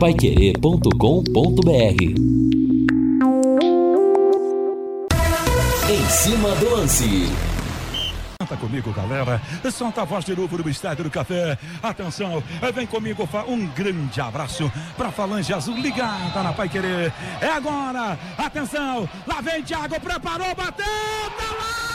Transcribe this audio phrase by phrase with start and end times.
[0.00, 1.70] paiquerê.com.br
[5.90, 7.30] Em cima do lance.
[8.38, 9.42] Canta comigo, galera.
[9.70, 11.58] Solta a voz de novo no Estádio do Café.
[11.82, 12.42] Atenção,
[12.74, 13.28] vem comigo.
[13.46, 17.12] Um grande abraço para Falange Azul ligada na Pai Querer.
[17.38, 18.18] É agora.
[18.38, 19.06] Atenção.
[19.26, 20.00] Lá vem Thiago.
[20.00, 20.86] Preparou, bateu.
[21.36, 21.89] Tá lá!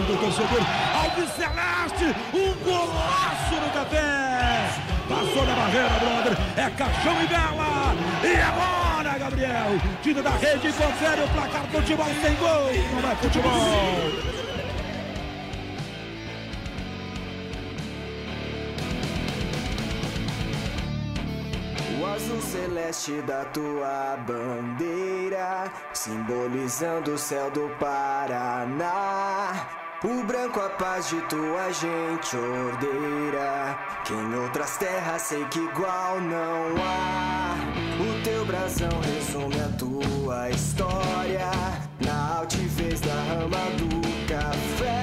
[0.00, 0.60] São do torcedor.
[0.94, 4.68] Alves Celeste, um golaço no café!
[5.08, 6.38] Passou na barreira, brother.
[6.56, 7.94] É caixão e vela.
[8.22, 9.80] E agora, Gabriel?
[10.02, 11.64] Tira da rede, confere o placar.
[11.70, 12.70] Futebol sem gol.
[13.02, 14.30] Não é futebol.
[22.20, 29.66] azul celeste da tua bandeira, simbolizando o céu do Paraná.
[30.02, 36.18] O branco a paz de tua gente ordeira, que em outras terras sei que igual
[36.22, 37.54] não há.
[38.00, 41.50] O teu brasão resume a tua história,
[42.00, 45.02] na altivez da rama do café.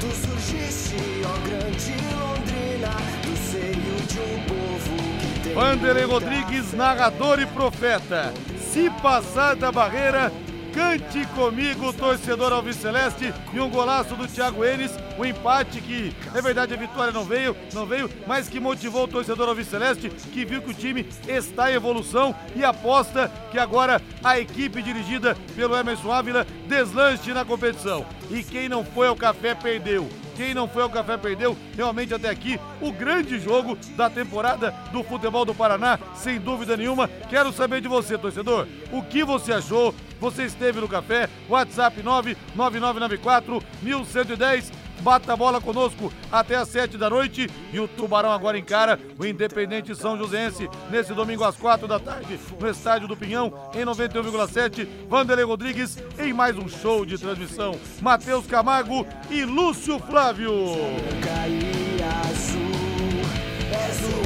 [0.00, 8.34] Tu surgiste, ó grande Londrina, do seio de um povo Vanderlei Rodrigues, narrador e profeta.
[8.72, 10.32] Se passar da barreira,
[10.72, 16.14] cante comigo, torcedor Alves Celeste, e um golaço do Thiago Enes, o um empate que,
[16.32, 20.08] na verdade, a vitória não veio, não veio, mas que motivou o torcedor Alves Celeste,
[20.08, 25.36] que viu que o time está em evolução e aposta que agora a equipe dirigida
[25.54, 28.06] pelo Emerson Ávila deslanche na competição.
[28.30, 30.08] E quem não foi ao café perdeu.
[30.40, 31.54] Quem não foi ao café perdeu.
[31.76, 37.08] Realmente até aqui o grande jogo da temporada do futebol do Paraná, sem dúvida nenhuma.
[37.28, 38.66] Quero saber de você, torcedor.
[38.90, 39.94] O que você achou?
[40.18, 41.28] Você esteve no café?
[41.46, 47.48] WhatsApp 99994 1110 Bata a bola conosco até às 7 da noite.
[47.72, 52.38] E o Tubarão agora encara o Independente São Joséense nesse domingo às 4 da tarde
[52.58, 54.86] no Estádio do Pinhão em 91,7.
[55.08, 57.78] Vanderlei Rodrigues em mais um show de transmissão.
[58.00, 60.52] Matheus Camargo e Lúcio Flávio.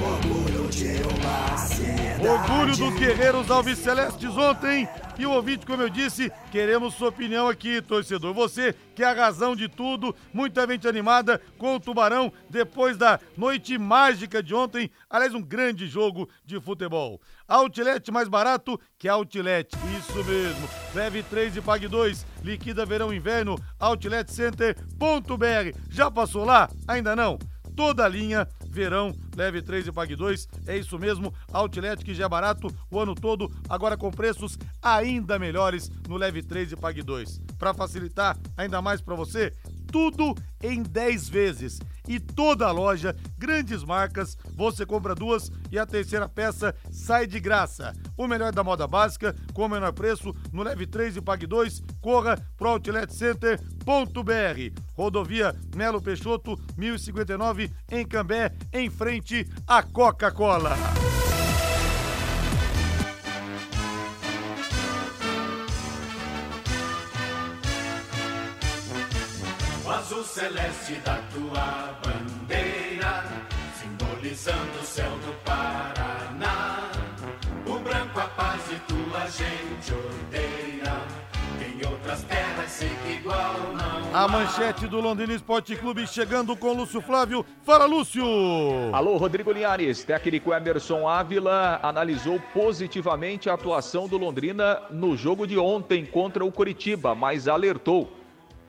[0.04, 0.68] Orgulho
[2.24, 7.82] dos guerreiros Alves Celestes ontem e o ouvinte, como eu disse, queremos sua opinião aqui,
[7.82, 8.32] torcedor.
[8.32, 13.20] Você que é a razão de tudo, muita gente animada com o Tubarão depois da
[13.36, 14.90] noite mágica de ontem.
[15.10, 17.20] Aliás, um grande jogo de futebol.
[17.46, 20.66] Outlet mais barato que Outlet, isso mesmo.
[20.94, 22.24] Leve 3 e pague 2.
[22.42, 23.54] Liquida verão inverno.
[23.78, 25.78] Outletcenter.br.
[25.90, 26.70] Já passou lá?
[26.88, 27.38] Ainda não?
[27.76, 30.48] Toda a linha verão, leve 3 e pague 2.
[30.66, 35.38] É isso mesmo, Outlet que já é barato o ano todo, agora com preços ainda
[35.38, 37.40] melhores no leve 3 e pague 2.
[37.58, 39.52] Para facilitar ainda mais para você,
[39.94, 41.78] tudo em 10 vezes.
[42.08, 47.38] E toda a loja, grandes marcas, você compra duas e a terceira peça sai de
[47.38, 47.94] graça.
[48.16, 51.80] O melhor da moda básica, com o menor preço, no Leve 3 e Pague 2,
[52.00, 54.80] corra pro Outlet Center.br.
[54.94, 60.76] Rodovia Melo Peixoto, 1059, em Cambé, em frente à Coca-Cola.
[70.34, 73.22] Celeste da tua bandeira,
[73.80, 76.90] simbolizando o céu do Paraná.
[77.64, 81.00] O branco a paz e tua gente odeia.
[81.64, 84.12] Em outras terras sei que igual não.
[84.12, 87.46] A manchete do Londrina Esporte Clube chegando com Lúcio Flávio.
[87.62, 88.24] Fala, Lúcio!
[88.92, 90.02] Alô, Rodrigo Linhares.
[90.02, 96.50] Técnico Emerson Ávila analisou positivamente a atuação do Londrina no jogo de ontem contra o
[96.50, 98.12] Curitiba, mas alertou.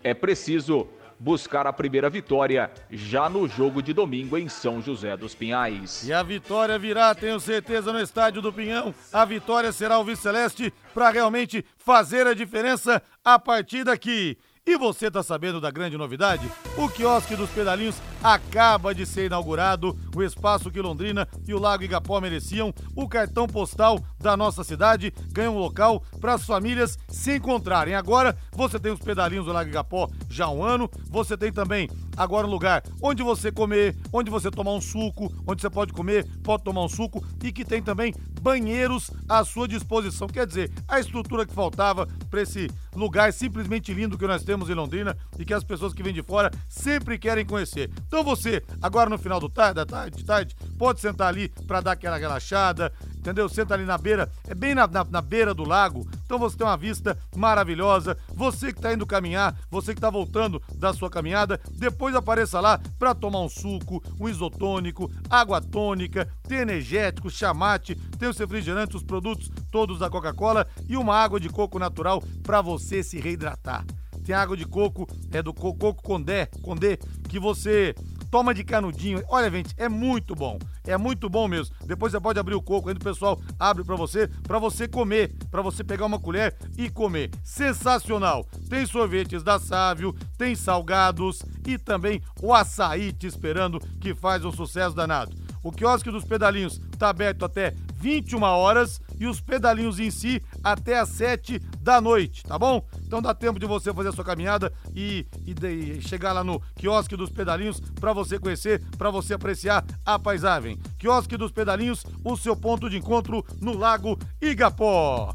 [0.03, 0.87] É preciso
[1.19, 6.07] buscar a primeira vitória já no jogo de domingo em São José dos Pinhais.
[6.07, 8.93] E a vitória virá, tenho certeza, no estádio do Pinhão.
[9.11, 14.37] A vitória será o Vice Celeste para realmente fazer a diferença a partir daqui.
[14.67, 16.51] E você tá sabendo da grande novidade?
[16.75, 19.95] O quiosque dos pedalinhos acaba de ser inaugurado.
[20.15, 22.73] O espaço que Londrina e o Lago Igapó mereciam.
[22.95, 27.93] O cartão postal da nossa cidade ganha um local para as famílias se encontrarem.
[27.93, 30.89] Agora você tem os pedalinhos do Lago Igapó já há um ano.
[31.11, 35.61] Você tem também agora um lugar onde você comer, onde você tomar um suco, onde
[35.61, 40.27] você pode comer, pode tomar um suco e que tem também banheiros à sua disposição.
[40.27, 44.73] Quer dizer, a estrutura que faltava para esse lugar simplesmente lindo que nós temos em
[44.73, 47.89] Londrina e que as pessoas que vêm de fora sempre querem conhecer.
[48.07, 51.81] Então você, agora no final do tarde, da tarde, de tarde, pode sentar ali para
[51.81, 52.91] dar aquela relaxada,
[53.25, 53.49] entendeu?
[53.49, 56.67] Senta ali na beira, é bem na, na, na, beira do lago, então você tem
[56.67, 58.15] uma vista maravilhosa.
[58.35, 62.79] Você que está indo caminhar, você que está voltando da sua caminhada, depois apareça lá
[62.99, 69.03] para tomar um suco, um isotônico, água tônica, tem energético, chamate, tem os refrigerantes, os
[69.03, 73.83] produtos todos da Coca-Cola e uma água de coco natural para você se reidratar.
[74.23, 76.97] Tem água de coco, é do coco Condé, Condé,
[77.27, 77.95] que você
[78.35, 79.23] toma de canudinho.
[79.29, 80.59] Olha, gente, é muito bom.
[80.83, 81.73] É muito bom mesmo.
[81.85, 85.33] Depois você pode abrir o coco, aí o pessoal abre para você, para você comer,
[85.49, 87.31] para você pegar uma colher e comer.
[87.41, 88.45] Sensacional.
[88.69, 94.51] Tem sorvetes da Sávio, tem salgados e também o açaí te esperando, que faz um
[94.51, 95.33] sucesso danado.
[95.63, 100.99] O quiosque dos pedalinhos está aberto até 21 horas e os pedalinhos em si até
[100.99, 102.85] às 7 da noite, tá bom?
[103.15, 106.61] Então dá tempo de você fazer a sua caminhada e, e, de, chegar lá no
[106.75, 110.77] quiosque dos pedalinhos para você conhecer, para você apreciar a paisagem.
[110.99, 115.33] Quiosque dos pedalinhos, o seu ponto de encontro no Lago Igapó.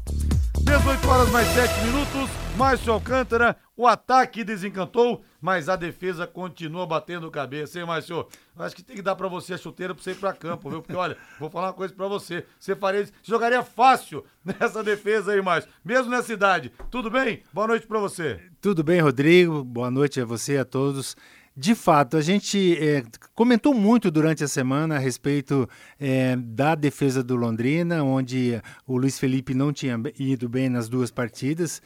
[0.63, 7.31] 18 horas mais 7 minutos, Márcio Alcântara, o ataque desencantou, mas a defesa continua batendo
[7.31, 8.27] cabeça, hein, Márcio?
[8.57, 10.81] Acho que tem que dar para você a chuteira para você ir para campo, viu?
[10.81, 12.45] Porque olha, vou falar uma coisa para você.
[12.59, 16.71] Você faria, jogaria fácil nessa defesa aí, Márcio, mesmo nessa idade.
[16.91, 17.41] Tudo bem?
[17.51, 18.39] Boa noite para você.
[18.61, 19.63] Tudo bem, Rodrigo.
[19.63, 21.15] Boa noite a você a todos.
[21.55, 23.03] De fato, a gente é,
[23.35, 25.67] comentou muito durante a semana a respeito
[25.99, 31.11] é, da defesa do Londrina, onde o Luiz Felipe não tinha ido bem nas duas
[31.11, 31.81] partidas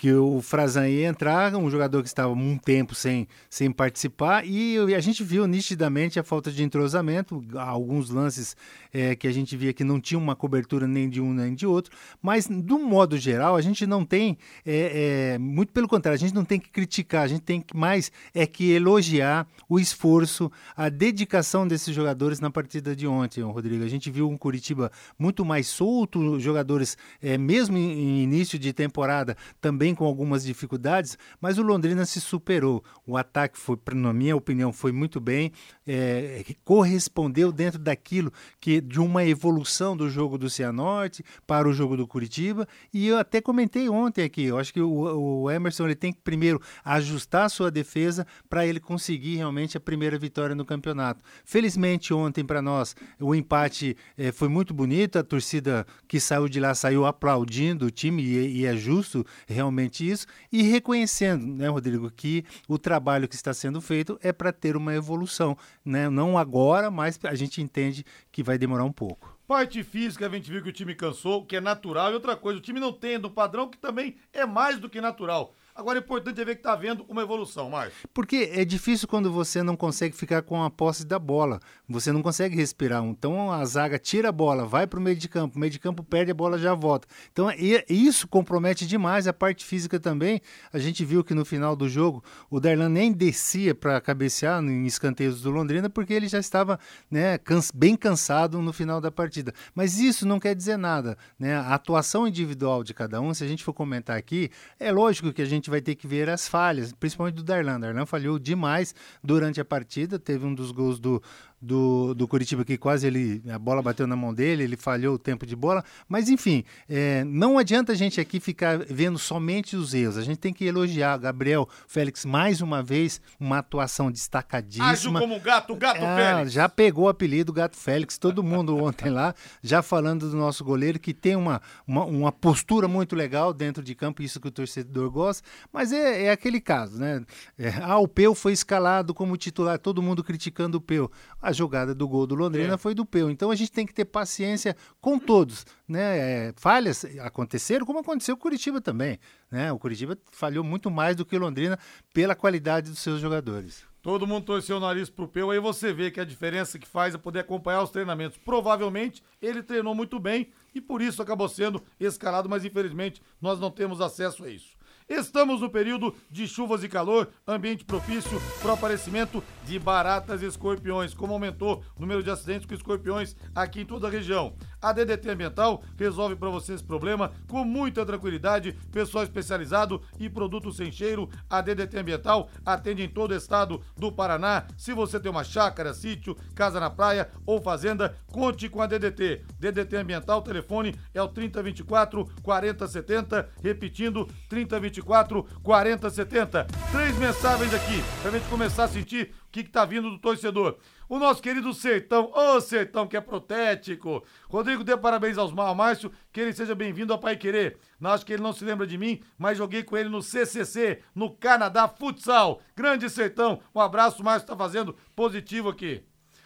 [0.00, 4.78] que o Frazan ia entrar, um jogador que estava um tempo sem, sem participar, e
[4.94, 8.56] a gente viu nitidamente a falta de entrosamento, alguns lances
[8.92, 11.66] é, que a gente via que não tinha uma cobertura nem de um nem de
[11.66, 16.18] outro, mas do modo geral a gente não tem, é, é, muito pelo contrário, a
[16.18, 20.50] gente não tem que criticar, a gente tem que mais é que elogiar o esforço,
[20.76, 23.84] a dedicação desses jogadores na partida de ontem, Rodrigo.
[23.84, 29.36] A gente viu um Curitiba muito mais solto, jogadores é, mesmo em, início de temporada
[29.60, 32.82] também com algumas dificuldades, mas o Londrina se superou.
[33.06, 35.52] O ataque foi, na minha opinião, foi muito bem,
[35.86, 41.96] é, correspondeu dentro daquilo que de uma evolução do jogo do Cianorte para o jogo
[41.96, 42.66] do Curitiba.
[42.92, 46.20] E eu até comentei ontem aqui, eu acho que o, o Emerson ele tem que
[46.20, 51.22] primeiro ajustar a sua defesa para ele conseguir realmente a primeira vitória no campeonato.
[51.44, 56.60] Felizmente ontem para nós o empate é, foi muito bonito, a torcida que saiu de
[56.60, 61.68] lá saiu aplaudindo o time e, e é justo realmente realmente isso e reconhecendo, né,
[61.68, 66.08] Rodrigo, que o trabalho que está sendo feito é para ter uma evolução, né?
[66.08, 69.36] Não agora, mas a gente entende que vai demorar um pouco.
[69.46, 72.58] Parte física, a gente viu que o time cansou, que é natural, e outra coisa,
[72.58, 75.54] o time não tem um padrão que também é mais do que natural.
[75.74, 78.08] Agora é importante ver que está havendo uma evolução, Márcio.
[78.12, 81.60] Porque é difícil quando você não consegue ficar com a posse da bola.
[81.88, 83.02] Você não consegue respirar.
[83.04, 85.78] Então a zaga tira a bola, vai para o meio de campo, o meio de
[85.78, 87.06] campo perde a bola, já volta.
[87.32, 87.50] Então
[87.88, 90.40] isso compromete demais a parte física também.
[90.72, 94.86] A gente viu que no final do jogo o Darlan nem descia para cabecear em
[94.86, 96.78] escanteios do Londrina porque ele já estava
[97.10, 97.38] né,
[97.74, 99.52] bem cansado no final da partida.
[99.74, 101.16] Mas isso não quer dizer nada.
[101.38, 101.54] Né?
[101.54, 105.42] A atuação individual de cada um, se a gente for comentar aqui, é lógico que
[105.42, 107.80] a gente vai ter que ver as falhas, principalmente do Darlan.
[107.80, 111.20] Darlan falhou demais durante a partida, teve um dos gols do,
[111.60, 115.18] do, do Curitiba que quase ele a bola bateu na mão dele, ele falhou o
[115.18, 119.92] tempo de bola, mas enfim, é, não adianta a gente aqui ficar vendo somente os
[119.92, 124.90] erros, a gente tem que elogiar Gabriel Félix mais uma vez, uma atuação destacadíssima.
[124.90, 126.52] Agiu como gato, gato é, Félix.
[126.52, 130.98] Já pegou o apelido Gato Félix, todo mundo ontem lá, já falando do nosso goleiro
[130.98, 135.10] que tem uma, uma, uma, postura muito legal dentro de campo, isso que o torcedor
[135.10, 137.22] gosta, mas é, é aquele caso, né?
[137.58, 141.94] É, ah, o Peu foi escalado como titular, todo mundo criticando o Peu a jogada
[141.94, 142.78] do gol do Londrina é.
[142.78, 143.30] foi do Peu.
[143.30, 145.66] Então a gente tem que ter paciência com todos.
[145.88, 146.48] Né?
[146.48, 149.18] É, falhas aconteceram, como aconteceu com o Curitiba também.
[149.50, 149.72] Né?
[149.72, 151.78] O Curitiba falhou muito mais do que o Londrina
[152.12, 153.84] pela qualidade dos seus jogadores.
[154.02, 157.14] Todo mundo torceu o nariz pro Peu, aí você vê que a diferença que faz
[157.14, 158.38] é poder acompanhar os treinamentos.
[158.38, 163.70] Provavelmente ele treinou muito bem e por isso acabou sendo escalado, mas infelizmente nós não
[163.70, 164.74] temos acesso a isso.
[165.10, 170.46] Estamos no período de chuvas e calor, ambiente propício para o aparecimento de baratas e
[170.46, 174.54] escorpiões, como aumentou o número de acidentes com escorpiões aqui em toda a região.
[174.80, 180.72] A DDT Ambiental resolve para você esse problema com muita tranquilidade, pessoal especializado e produto
[180.72, 181.28] sem cheiro.
[181.48, 184.64] A DDT Ambiental atende em todo o estado do Paraná.
[184.76, 189.44] Se você tem uma chácara, sítio, casa na praia ou fazenda, conte com a DDT.
[189.58, 196.66] DDT Ambiental, telefone é o 3024 4070, repetindo 3024 4070.
[196.90, 200.18] Três mensagens aqui para a gente começar a sentir o que, que tá vindo do
[200.18, 200.78] torcedor.
[201.10, 204.24] O nosso querido Sertão, ô Sertão que é protético.
[204.48, 207.78] Rodrigo, dê parabéns aos ao Márcio, que ele seja bem-vindo ao Pai Querer.
[207.98, 211.02] Não acho que ele não se lembra de mim, mas joguei com ele no CCC,
[211.12, 212.60] no Canadá Futsal.
[212.76, 216.00] Grande Sertão, um abraço, Márcio tá fazendo positivo aqui.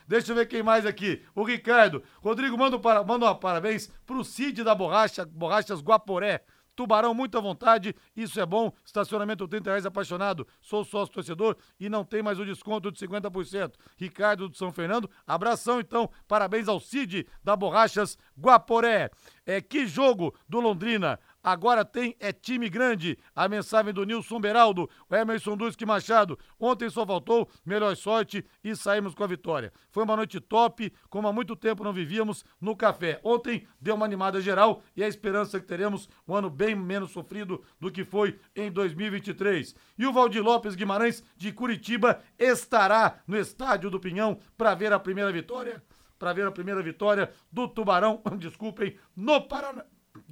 [0.08, 1.22] Deixa eu ver quem mais aqui.
[1.34, 2.02] O Ricardo.
[2.22, 6.42] Rodrigo, manda um, para, manda um parabéns pro Cid da Borracha, Borrachas Guaporé.
[6.74, 8.72] Tubarão, muita vontade, isso é bom.
[8.84, 10.46] Estacionamento 30 reais apaixonado.
[10.60, 13.74] Sou sócio torcedor e não tem mais o desconto de 50%.
[13.96, 16.10] Ricardo do São Fernando, abração então.
[16.26, 19.10] Parabéns ao Cid da Borrachas Guaporé.
[19.46, 21.18] É, que jogo do Londrina.
[21.44, 23.18] Agora tem é time grande.
[23.36, 26.38] A mensagem do Nilson Beraldo, o Emerson Duski Machado.
[26.58, 29.70] Ontem só faltou melhor sorte e saímos com a vitória.
[29.90, 33.20] Foi uma noite top, como há muito tempo não vivíamos no café.
[33.22, 37.62] Ontem deu uma animada geral e a esperança que teremos um ano bem menos sofrido
[37.78, 39.74] do que foi em 2023.
[39.98, 44.98] E o Valdir Lopes Guimarães de Curitiba estará no estádio do Pinhão para ver a
[44.98, 45.84] primeira vitória.
[46.18, 49.84] Para ver a primeira vitória do Tubarão, desculpem, no Paraná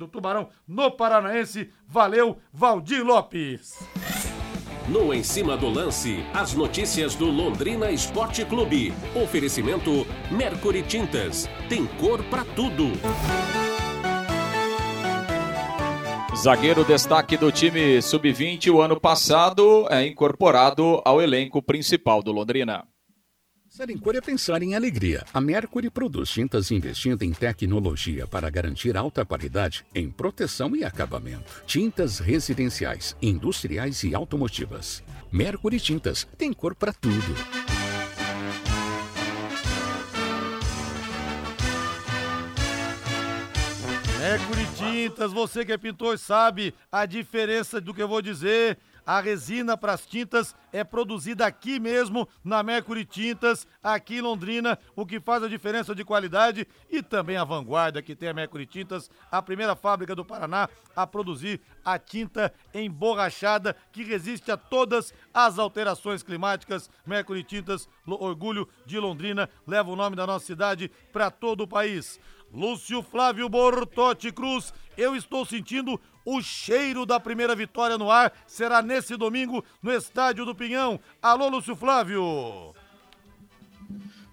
[0.03, 1.71] do Tubarão no Paranaense.
[1.87, 3.79] Valeu, Valdir Lopes.
[4.89, 8.93] No Em Cima do Lance, as notícias do Londrina Esporte Clube.
[9.15, 11.49] Oferecimento Mercury Tintas.
[11.69, 12.91] Tem cor para tudo.
[16.37, 22.85] Zagueiro destaque do time sub-20 o ano passado é incorporado ao elenco principal do Londrina.
[23.73, 25.25] Pensar em cor é pensar em alegria.
[25.33, 31.63] A Mercury produz tintas investindo em tecnologia para garantir alta qualidade em proteção e acabamento.
[31.65, 35.03] Tintas residenciais, industriais e automotivas.
[35.33, 37.35] Mercury Tintas tem cor para tudo.
[44.19, 48.77] Mercury Tintas, você que é pintor sabe a diferença do que eu vou dizer.
[49.05, 54.79] A resina para as tintas é produzida aqui mesmo na Mercury Tintas, aqui em Londrina,
[54.95, 58.65] o que faz a diferença de qualidade e também a vanguarda que tem a Mercury
[58.65, 65.13] Tintas, a primeira fábrica do Paraná a produzir a tinta emborrachada que resiste a todas
[65.35, 66.89] as alterações climáticas.
[67.05, 72.21] Mercury Tintas, orgulho de Londrina, leva o nome da nossa cidade para todo o país.
[72.53, 78.31] Lúcio Flávio Bortotti Cruz, eu estou sentindo o cheiro da primeira vitória no ar.
[78.47, 81.01] Será nesse domingo no Estádio do Pinhão.
[81.23, 82.75] Alô, Lúcio Flávio.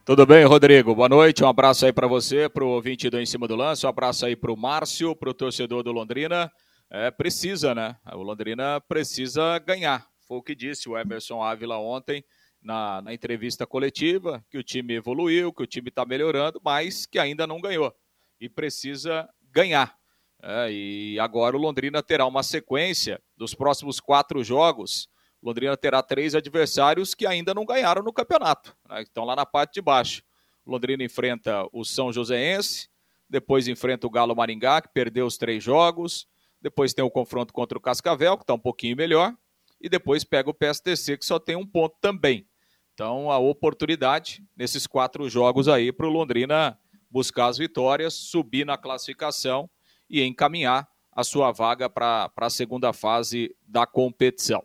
[0.04, 0.94] Tudo bem, Rodrigo?
[0.94, 1.46] Boa noite.
[1.46, 3.86] Um abraço aí para você, para o ouvinte do Em Cima do Lance.
[3.86, 6.52] Um abraço aí para o Márcio, para o torcedor do Londrina.
[6.90, 7.96] É, precisa, né?
[8.12, 10.06] O Londrina precisa ganhar.
[10.28, 12.22] Foi o que disse o Emerson Ávila ontem
[12.62, 17.18] na, na entrevista coletiva, que o time evoluiu, que o time está melhorando, mas que
[17.18, 17.96] ainda não ganhou
[18.40, 19.98] e precisa ganhar.
[20.42, 25.10] É, e agora o Londrina terá uma sequência dos próximos quatro jogos.
[25.42, 29.76] Londrina terá três adversários que ainda não ganharam no campeonato, né, estão lá na parte
[29.76, 30.22] de baixo.
[30.66, 32.90] Londrina enfrenta o São Joséense,
[33.30, 36.28] depois enfrenta o Galo Maringá, que perdeu os três jogos,
[36.62, 39.34] depois tem o confronto contra o Cascavel, que está um pouquinho melhor,
[39.80, 42.48] e depois pega o PSTC, que só tem um ponto também.
[42.94, 46.78] Então, a oportunidade nesses quatro jogos aí para o Londrina
[47.10, 49.70] buscar as vitórias, subir na classificação
[50.10, 54.64] e encaminhar a sua vaga para a segunda fase da competição.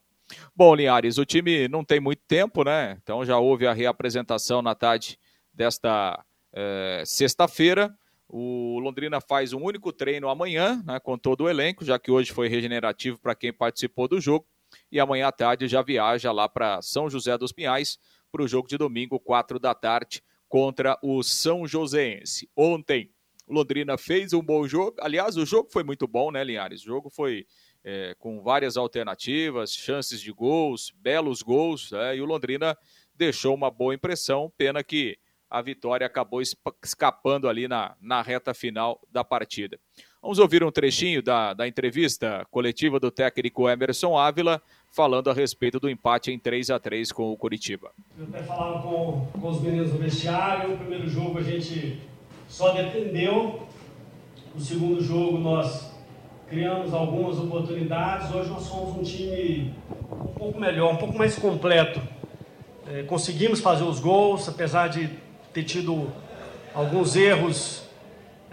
[0.54, 2.98] Bom, Linhares, o time não tem muito tempo, né?
[3.02, 5.18] Então já houve a reapresentação na tarde
[5.52, 7.94] desta é, sexta-feira.
[8.28, 12.32] O Londrina faz um único treino amanhã, né, com todo o elenco, já que hoje
[12.32, 14.46] foi regenerativo para quem participou do jogo.
[14.90, 17.98] E amanhã à tarde já viaja lá para São José dos Pinhais
[18.32, 20.22] para o jogo de domingo, 4 da tarde,
[20.54, 22.48] contra o São Joséense.
[22.56, 23.10] Ontem,
[23.48, 24.94] Londrina fez um bom jogo.
[25.00, 26.82] Aliás, o jogo foi muito bom, né, Linhares?
[26.82, 27.44] O jogo foi
[27.82, 32.16] é, com várias alternativas, chances de gols, belos gols, né?
[32.16, 32.78] e o Londrina
[33.16, 34.48] deixou uma boa impressão.
[34.56, 35.18] Pena que
[35.50, 36.40] a vitória acabou
[36.80, 39.76] escapando ali na, na reta final da partida.
[40.24, 45.78] Vamos ouvir um trechinho da, da entrevista coletiva do técnico Emerson Ávila, falando a respeito
[45.78, 47.90] do empate em 3 a 3 com o Curitiba.
[48.18, 52.00] Eu até falava com, com os meninos do vestiário, o primeiro jogo a gente
[52.48, 53.68] só dependeu,
[54.56, 55.92] o segundo jogo nós
[56.48, 58.34] criamos algumas oportunidades.
[58.34, 59.74] Hoje nós somos um time
[60.10, 62.00] um pouco melhor, um pouco mais completo.
[62.86, 65.10] É, conseguimos fazer os gols, apesar de
[65.52, 66.10] ter tido
[66.74, 67.83] alguns erros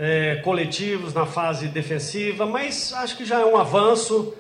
[0.04, 4.34] é, coletivos na fase defensiva, mas acho que já é um avanço.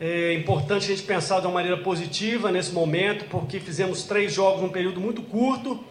[0.00, 4.62] É importante a gente pensar de uma maneira positiva nesse momento, porque fizemos três jogos
[4.62, 5.84] num período muito curto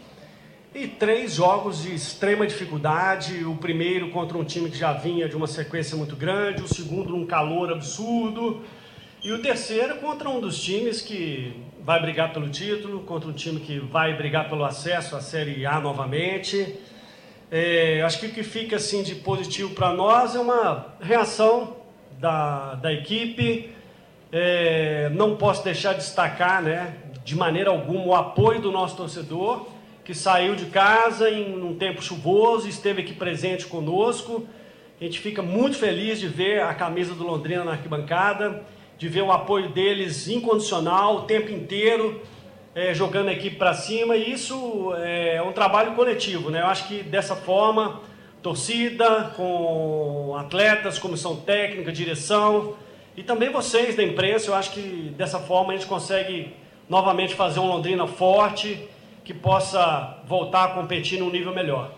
[0.74, 3.46] e três jogos de extrema dificuldade.
[3.46, 7.12] O primeiro contra um time que já vinha de uma sequência muito grande, o segundo
[7.12, 8.64] num calor absurdo,
[9.24, 11.54] e o terceiro contra um dos times que
[11.86, 15.80] vai brigar pelo título, contra um time que vai brigar pelo acesso à Série A
[15.80, 16.80] novamente.
[17.56, 21.76] É, acho que o que fica assim de positivo para nós é uma reação
[22.20, 23.70] da, da equipe.
[24.32, 29.68] É, não posso deixar de destacar, né, de maneira alguma, o apoio do nosso torcedor,
[30.04, 34.48] que saiu de casa em um tempo chuvoso, esteve aqui presente conosco.
[35.00, 38.64] A gente fica muito feliz de ver a camisa do Londrina na arquibancada
[38.98, 42.22] de ver o apoio deles incondicional o tempo inteiro,
[42.76, 46.62] é, jogando a equipe para cima, e isso é um trabalho coletivo, né?
[46.62, 48.02] Eu acho que dessa forma,
[48.42, 52.76] torcida, com atletas, comissão técnica, direção,
[53.16, 56.54] e também vocês da imprensa, eu acho que dessa forma a gente consegue
[56.90, 58.90] novamente fazer um Londrina forte,
[59.24, 61.94] que possa voltar a competir num nível melhor.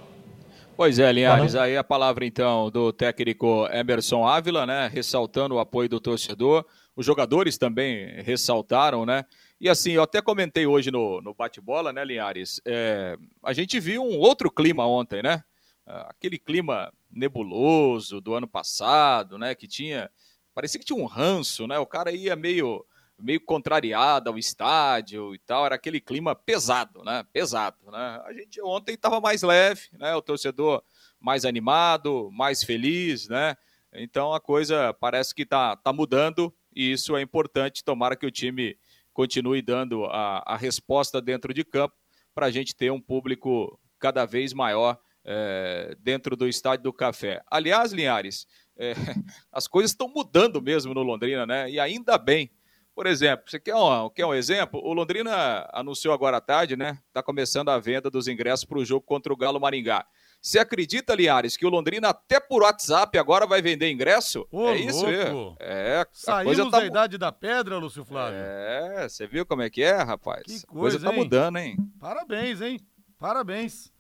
[0.78, 5.88] Pois é, Linhares, aí a palavra então do técnico Emerson Ávila, né, ressaltando o apoio
[5.88, 6.66] do torcedor,
[6.96, 9.24] os jogadores também ressaltaram, né?
[9.60, 12.60] E assim, eu até comentei hoje no, no bate-bola, né, Linhares?
[12.66, 15.44] É, a gente viu um outro clima ontem, né?
[15.86, 19.56] Aquele clima nebuloso do ano passado, né?
[19.56, 20.10] Que tinha.
[20.54, 21.78] Parecia que tinha um ranço, né?
[21.80, 22.86] O cara ia meio,
[23.18, 25.66] meio contrariado ao estádio e tal.
[25.66, 27.24] Era aquele clima pesado, né?
[27.32, 28.22] Pesado, né?
[28.26, 30.16] A gente ontem estava mais leve, né?
[30.16, 30.84] O torcedor
[31.20, 33.56] mais animado, mais feliz, né?
[33.94, 37.84] Então a coisa parece que está tá mudando e isso é importante.
[37.84, 38.78] Tomara que o time
[39.16, 41.96] continue dando a, a resposta dentro de campo
[42.36, 47.42] para a gente ter um público cada vez maior é, dentro do estádio do Café.
[47.50, 48.46] Aliás, Linhares,
[48.78, 48.94] é,
[49.52, 51.72] as coisas estão mudando mesmo no Londrina, né?
[51.72, 52.52] E ainda bem.
[52.94, 54.82] Por exemplo, você quer um, quer um exemplo?
[54.84, 57.00] O Londrina anunciou agora à tarde, né?
[57.08, 60.06] Está começando a venda dos ingressos para o jogo contra o Galo Maringá.
[60.46, 64.48] Você acredita, Liares, que o Londrina até por WhatsApp agora vai vender ingresso?
[64.52, 65.58] Ô, é isso mesmo.
[65.60, 66.80] É, a Saímos coisa tá...
[66.82, 68.38] da idade da pedra, Lúcio Flávio.
[68.38, 70.44] É, você viu como é que é, rapaz?
[70.44, 71.18] Que coisa, a coisa tá hein?
[71.18, 71.78] mudando, hein?
[72.00, 72.80] Parabéns, hein?
[73.18, 73.92] Parabéns.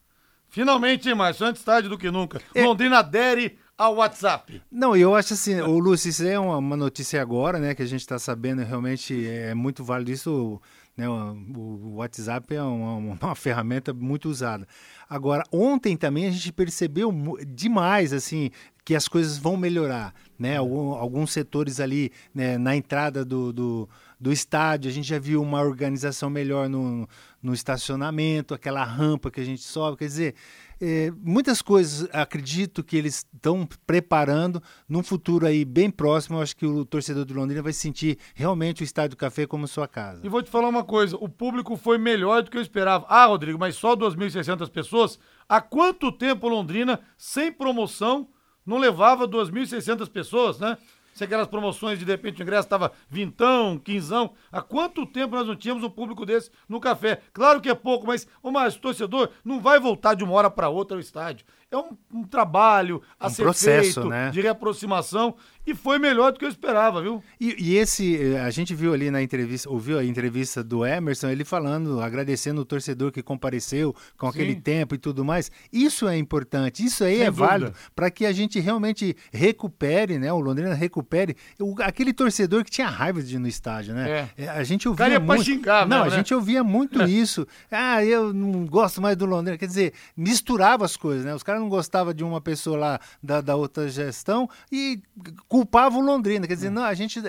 [0.47, 1.47] Finalmente, hein, Márcio?
[1.47, 2.39] Antes tarde do que nunca.
[2.53, 2.63] É.
[2.63, 4.61] Londrina adere ao WhatsApp.
[4.71, 7.87] Não, eu acho assim, o Lúcio, isso é uma, uma notícia agora, né, que a
[7.87, 10.61] gente está sabendo, realmente é muito válido isso,
[10.97, 14.67] né, o, WhatsApp é uma, uma ferramenta muito usada.
[15.09, 17.11] Agora, ontem também a gente percebeu
[17.47, 18.49] demais, assim,
[18.83, 23.89] que as coisas vão melhorar, né, Algum- alguns setores ali, né, na entrada do, do,
[24.19, 27.07] do estádio, a gente já viu uma organização melhor no,
[27.41, 30.35] no estacionamento, aquela rampa que a gente sobe, quer dizer,
[30.81, 36.37] é, muitas coisas acredito que eles estão preparando num futuro aí bem próximo.
[36.37, 39.67] Eu acho que o torcedor do Londrina vai sentir realmente o Estádio do Café como
[39.67, 40.25] sua casa.
[40.25, 43.05] E vou te falar uma coisa, o público foi melhor do que eu esperava.
[43.07, 45.19] Ah, Rodrigo, mas só 2.600 pessoas?
[45.47, 48.27] Há quanto tempo Londrina, sem promoção,
[48.65, 50.77] não levava 2.600 pessoas, né?
[51.15, 54.33] Se aquelas promoções de, de repente o ingresso estava vintão, quinzão.
[54.51, 57.21] Há quanto tempo nós não tínhamos um público desse no café?
[57.31, 60.67] Claro que é pouco, mas o mais torcedor não vai voltar de uma hora para
[60.67, 61.45] outra ao estádio.
[61.71, 64.29] É um, um trabalho a Um ser processo, feito né?
[64.29, 65.35] de reaproximação
[65.67, 67.23] e foi melhor do que eu esperava, viu?
[67.41, 71.27] E, e esse, eh, a gente viu ali na entrevista, ouviu a entrevista do Emerson,
[71.29, 74.61] ele falando, agradecendo o torcedor que compareceu com aquele Sim.
[74.61, 75.51] tempo e tudo mais.
[75.73, 77.47] Isso é importante, isso aí Sem é dúvida.
[77.47, 80.31] válido para que a gente realmente recupere, né?
[80.31, 84.29] O Londrina recupere o- aquele torcedor que tinha raiva de ir no estádio, né?
[84.37, 84.43] É.
[84.43, 85.43] Eh, A gente ouvia cara pra muito.
[85.45, 86.17] xingar Não, mesmo, a né?
[86.17, 87.47] gente ouvia muito isso.
[87.71, 89.57] Ah, eu não gosto mais do Londrina.
[89.57, 91.33] Quer dizer, misturava as coisas, né?
[91.33, 95.01] Os caras não gostavam de uma pessoa lá da, da outra gestão e
[95.47, 96.47] culpavam o Londrina.
[96.47, 97.21] Quer dizer, não, a gente.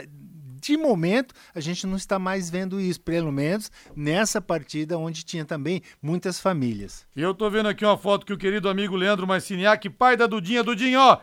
[0.59, 5.45] De momento, a gente não está mais vendo isso, pelo menos nessa partida onde tinha
[5.45, 7.07] também muitas famílias.
[7.15, 10.27] E eu tô vendo aqui uma foto que o querido amigo Leandro Marciniak, pai da
[10.27, 11.21] Dudinha, Dudinha, ó.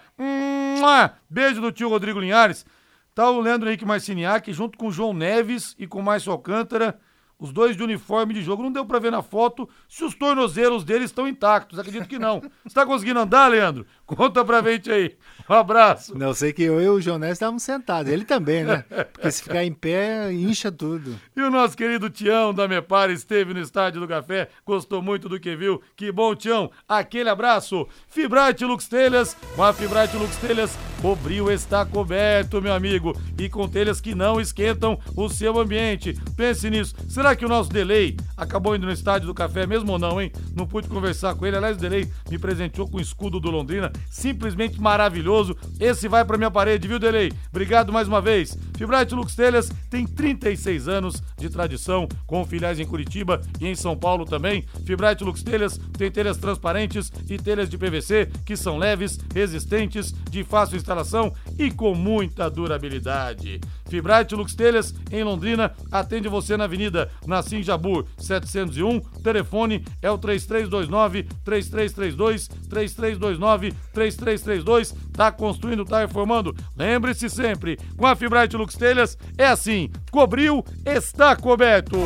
[1.30, 2.66] Beijo do tio Rodrigo Linhares.
[3.14, 7.00] Tá o Leandro Henrique Marciniak junto com o João Neves e com o Márcio Alcântara.
[7.44, 8.64] Os dois de uniforme de jogo.
[8.64, 11.78] Não deu para ver na foto se os tornozelos deles estão intactos.
[11.78, 12.42] Acredito que não.
[12.64, 13.86] Você tá conseguindo andar, Leandro?
[14.08, 15.16] Conta pra gente aí.
[15.50, 16.18] Um abraço.
[16.18, 18.12] Não sei que eu e o Jonés estávamos sentados.
[18.12, 18.84] Ele também, né?
[19.12, 21.20] Porque se ficar em pé, incha tudo.
[21.36, 25.40] E o nosso querido Tião da Mepar esteve no Estádio do Café, gostou muito do
[25.40, 25.82] que viu.
[25.96, 26.72] Que bom, Tião.
[26.88, 27.88] Aquele abraço.
[28.08, 29.36] Fibrate Lux Telhas.
[29.56, 33.14] Com a Fibrate Lux Telhas, o brilho está coberto, meu amigo.
[33.38, 36.14] E com telhas que não esquentam o seu ambiente.
[36.36, 36.96] Pense nisso.
[37.08, 40.32] Será que o nosso delay acabou indo no Estádio do Café mesmo ou não, hein?
[40.56, 41.58] Não pude conversar com ele.
[41.58, 43.93] Aliás, o delay me presenteou com o escudo do Londrina.
[44.10, 45.56] Simplesmente maravilhoso.
[45.80, 47.32] Esse vai pra minha parede, viu, delay?
[47.50, 48.58] Obrigado mais uma vez.
[48.78, 53.96] Fibrate Lux Telhas tem 36 anos de tradição, com filiais em Curitiba e em São
[53.96, 54.66] Paulo também.
[54.86, 60.44] Fibrate Lux Telhas tem telhas transparentes e telhas de PVC que são leves, resistentes, de
[60.44, 63.62] fácil instalação e com muita durabilidade.
[63.94, 69.00] Fibrate Lux Telhas em Londrina atende você na Avenida Nassim Jabur 701.
[69.22, 74.96] Telefone é o 3329 3332 3329 3332.
[75.14, 76.56] Tá construindo, tá reformando?
[76.76, 81.98] Lembre-se sempre, com a Fibrate Lux Telhas é assim, cobriu, está coberto.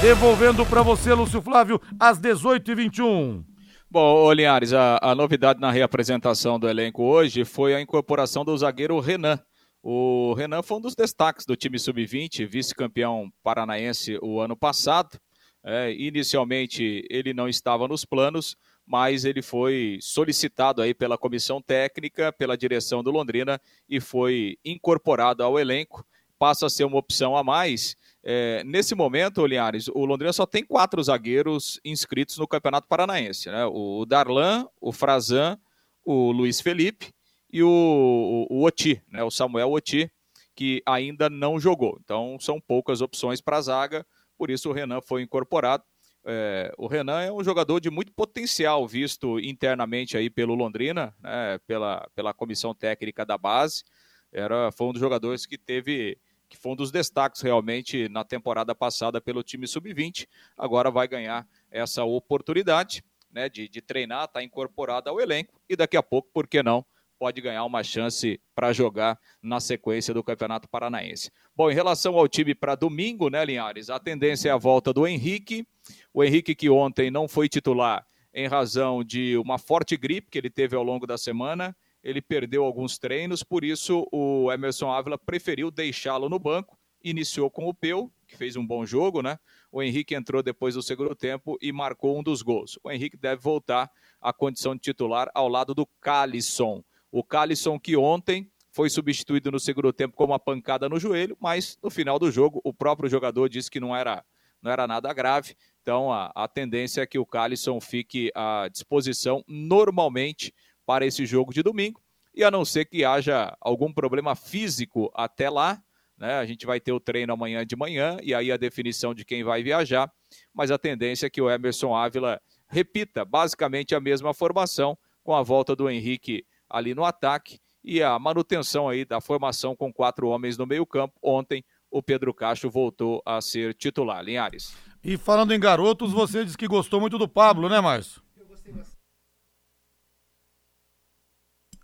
[0.00, 3.42] Devolvendo para você, Lúcio Flávio, às 18h21.
[3.90, 9.00] Bom, Linhares, a, a novidade na reapresentação do elenco hoje foi a incorporação do zagueiro
[9.00, 9.40] Renan.
[9.88, 15.16] O Renan foi um dos destaques do time sub-20, vice-campeão paranaense o ano passado.
[15.64, 22.32] É, inicialmente ele não estava nos planos, mas ele foi solicitado aí pela comissão técnica,
[22.32, 26.04] pela direção do Londrina e foi incorporado ao elenco.
[26.36, 27.94] Passa a ser uma opção a mais.
[28.24, 33.48] É, nesse momento, Linhares, o Londrina só tem quatro zagueiros inscritos no Campeonato Paranaense.
[33.48, 33.64] Né?
[33.66, 35.56] O Darlan, o Frazan,
[36.04, 37.14] o Luiz Felipe
[37.52, 39.22] e o, o, o Oti, né?
[39.22, 40.10] o Samuel Oti,
[40.54, 41.98] que ainda não jogou.
[42.02, 44.06] Então são poucas opções para a zaga,
[44.36, 45.84] por isso o Renan foi incorporado.
[46.24, 51.58] É, o Renan é um jogador de muito potencial, visto internamente aí pelo Londrina, né?
[51.66, 53.84] pela, pela comissão técnica da base.
[54.32, 58.74] Era, foi um dos jogadores que teve que foi um dos destaques realmente na temporada
[58.74, 60.28] passada pelo time sub-20.
[60.56, 65.96] Agora vai ganhar essa oportunidade né, de, de treinar, está incorporado ao elenco e daqui
[65.96, 66.84] a pouco, por que não,
[67.18, 71.30] pode ganhar uma chance para jogar na sequência do Campeonato Paranaense.
[71.54, 73.90] Bom, em relação ao time para domingo, né, Linhares?
[73.90, 75.66] A tendência é a volta do Henrique.
[76.12, 80.50] O Henrique que ontem não foi titular em razão de uma forte gripe que ele
[80.50, 81.74] teve ao longo da semana.
[82.04, 86.78] Ele perdeu alguns treinos, por isso o Emerson Ávila preferiu deixá-lo no banco.
[87.02, 89.38] Iniciou com o Peu, que fez um bom jogo, né?
[89.72, 92.78] O Henrique entrou depois do segundo tempo e marcou um dos gols.
[92.84, 96.84] O Henrique deve voltar à condição de titular ao lado do Calisson.
[97.16, 101.78] O Calisson, que ontem foi substituído no segundo tempo com uma pancada no joelho, mas
[101.82, 104.22] no final do jogo o próprio jogador disse que não era,
[104.60, 105.56] não era nada grave.
[105.80, 110.52] Então a, a tendência é que o Calisson fique à disposição normalmente
[110.84, 112.02] para esse jogo de domingo.
[112.34, 115.82] E a não ser que haja algum problema físico até lá,
[116.18, 116.34] né?
[116.34, 119.42] A gente vai ter o treino amanhã de manhã e aí a definição de quem
[119.42, 120.12] vai viajar.
[120.52, 125.42] Mas a tendência é que o Emerson Ávila repita basicamente a mesma formação com a
[125.42, 130.58] volta do Henrique ali no ataque e a manutenção aí da formação com quatro homens
[130.58, 131.14] no meio-campo.
[131.22, 134.22] Ontem o Pedro Castro voltou a ser titular.
[134.22, 134.76] Linhares.
[135.02, 138.26] E falando em garotos, você disse que gostou muito do Pablo, né, Márcio?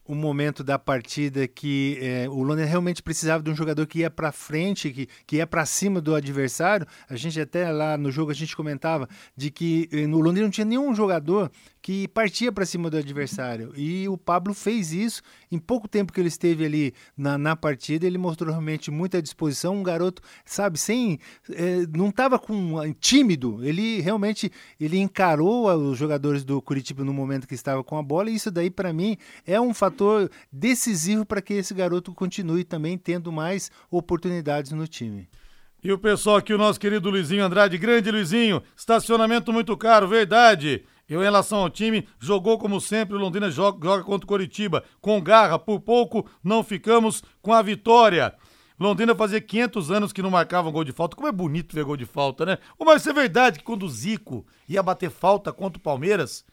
[0.04, 4.10] o momento da partida que é, o Londrina realmente precisava de um jogador que ia
[4.10, 6.86] para frente, que, que ia para cima do adversário.
[7.08, 10.50] A gente até lá no jogo a gente comentava de que eh, no Londrina não
[10.50, 11.50] tinha nenhum jogador
[11.82, 13.72] que partia para cima do adversário.
[13.76, 15.20] E o Pablo fez isso.
[15.50, 19.74] Em pouco tempo que ele esteve ali na, na partida, ele mostrou realmente muita disposição.
[19.74, 21.18] Um garoto, sabe, sem.
[21.50, 23.58] É, não estava com tímido.
[23.64, 28.30] Ele realmente ele encarou os jogadores do Curitiba no momento que estava com a bola.
[28.30, 32.96] E isso daí, para mim, é um fator decisivo para que esse garoto continue também
[32.96, 35.28] tendo mais oportunidades no time.
[35.82, 40.84] E o pessoal aqui, o nosso querido Luizinho Andrade, grande Luizinho, estacionamento muito caro, verdade.
[41.08, 44.84] E em relação ao time, jogou como sempre, o Londrina joga, joga contra o Coritiba.
[45.00, 48.34] Com garra, por pouco, não ficamos com a vitória.
[48.78, 51.16] Londrina fazia 500 anos que não marcava um gol de falta.
[51.16, 52.58] Como é bonito ver gol de falta, né?
[52.80, 56.44] Mas é verdade que quando o Zico ia bater falta contra o Palmeiras,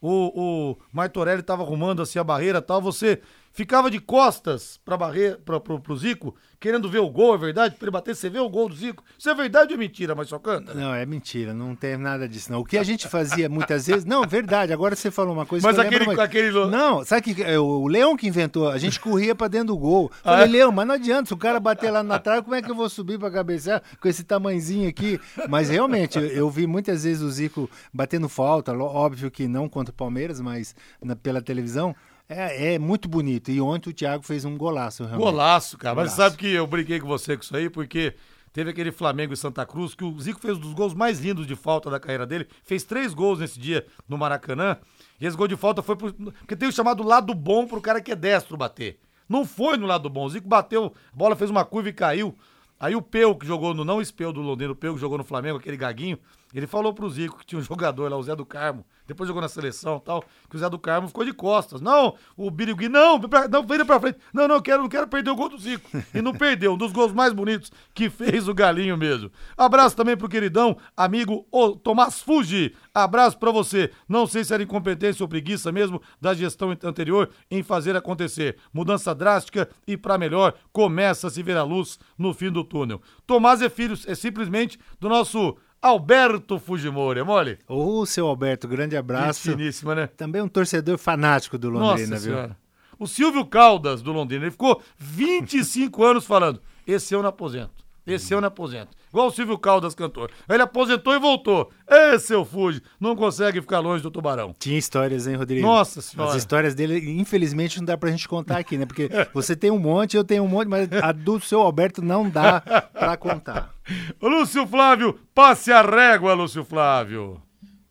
[0.00, 3.20] o, o Martorelli estava arrumando assim a barreira tal, você
[3.52, 7.74] ficava de costas pra barreira, pra, pro, pro Zico, querendo ver o gol, é verdade?
[7.76, 9.02] Pra ele bater, você vê o gol do Zico.
[9.18, 10.74] Isso é verdade ou é mentira, mas só canta?
[10.74, 12.60] Não, é mentira, não tem nada disso, não.
[12.60, 14.04] O que a gente fazia muitas vezes.
[14.04, 17.22] Não, verdade, agora você falou uma coisa Mas que eu aquele- lembro, aquele- Não, sabe
[17.34, 18.68] que é o Leão que inventou?
[18.68, 20.10] A gente corria pra dentro do gol.
[20.24, 20.48] Ah, Falei, é?
[20.48, 22.74] Leão, mas não adianta, se o cara bater lá na trave, como é que eu
[22.74, 25.18] vou subir pra cabecear com esse tamanzinho aqui?
[25.48, 29.96] Mas realmente, eu, vi muitas vezes o Zico batendo falta, óbvio que não contra o
[29.96, 31.94] Palmeiras, mas na- pela televisão.
[32.28, 33.50] É, é muito bonito.
[33.50, 35.24] E ontem o Thiago fez um golaço, realmente.
[35.24, 35.94] Golaço, cara.
[35.94, 36.16] Mas Golaço.
[36.16, 38.14] sabe que eu briguei com você com isso aí, porque
[38.52, 41.46] teve aquele Flamengo e Santa Cruz, que o Zico fez um dos gols mais lindos
[41.46, 42.46] de falta da carreira dele.
[42.62, 44.76] Fez três gols nesse dia no Maracanã.
[45.18, 48.00] E esse gol de falta foi pro, porque tem o chamado lado bom pro cara
[48.00, 48.98] que é destro bater.
[49.28, 50.24] Não foi no lado bom.
[50.24, 52.36] O Zico bateu, a bola fez uma curva e caiu.
[52.80, 55.18] Aí o Peu, que jogou no, não o Espeu do Londrina, o Peu que jogou
[55.18, 56.18] no Flamengo, aquele gaguinho,
[56.54, 59.40] ele falou pro Zico que tinha um jogador lá, o Zé do Carmo, depois jogou
[59.42, 61.80] na seleção e tal, que o Zé do Carmo ficou de costas.
[61.80, 64.18] Não, o Birigui, não, pra- não, vem pra frente.
[64.34, 65.88] Não, não, quero, não quero perder o gol do Zico.
[66.14, 69.30] E não perdeu, um dos gols mais bonitos que fez o Galinho mesmo.
[69.56, 72.74] Abraço também pro queridão, amigo o Tomás Fuji.
[72.92, 73.90] Abraço pra você.
[74.08, 78.56] Não sei se era incompetência ou preguiça mesmo da gestão anterior em fazer acontecer.
[78.72, 83.00] Mudança drástica e pra melhor, começa a se ver a luz no fim do túnel.
[83.26, 87.58] Tomás é filho, é simplesmente do nosso Alberto Fujimori, é mole?
[87.68, 89.42] Ô, seu Alberto, grande abraço.
[89.52, 90.06] Finíssima, né?
[90.08, 92.34] Também um torcedor fanático do Londrina, Nossa viu?
[92.34, 92.56] senhora.
[92.98, 97.84] O Silvio Caldas, do Londrina, ele ficou 25 anos falando: esse eu não aposento.
[98.14, 98.96] Esse eu não aposento.
[99.10, 100.30] Igual o Silvio Caldas, cantor.
[100.48, 101.70] Ele aposentou e voltou.
[101.88, 104.54] Ê, seu Fuji, não consegue ficar longe do tubarão.
[104.58, 105.66] Tinha histórias, hein, Rodrigo?
[105.66, 106.30] Nossa Senhora.
[106.30, 108.86] As histórias dele, infelizmente, não dá pra gente contar aqui, né?
[108.86, 112.28] Porque você tem um monte, eu tenho um monte, mas a do seu Alberto não
[112.28, 112.60] dá
[112.92, 113.74] pra contar.
[114.20, 117.40] Lúcio Flávio, passe a régua, Lúcio Flávio.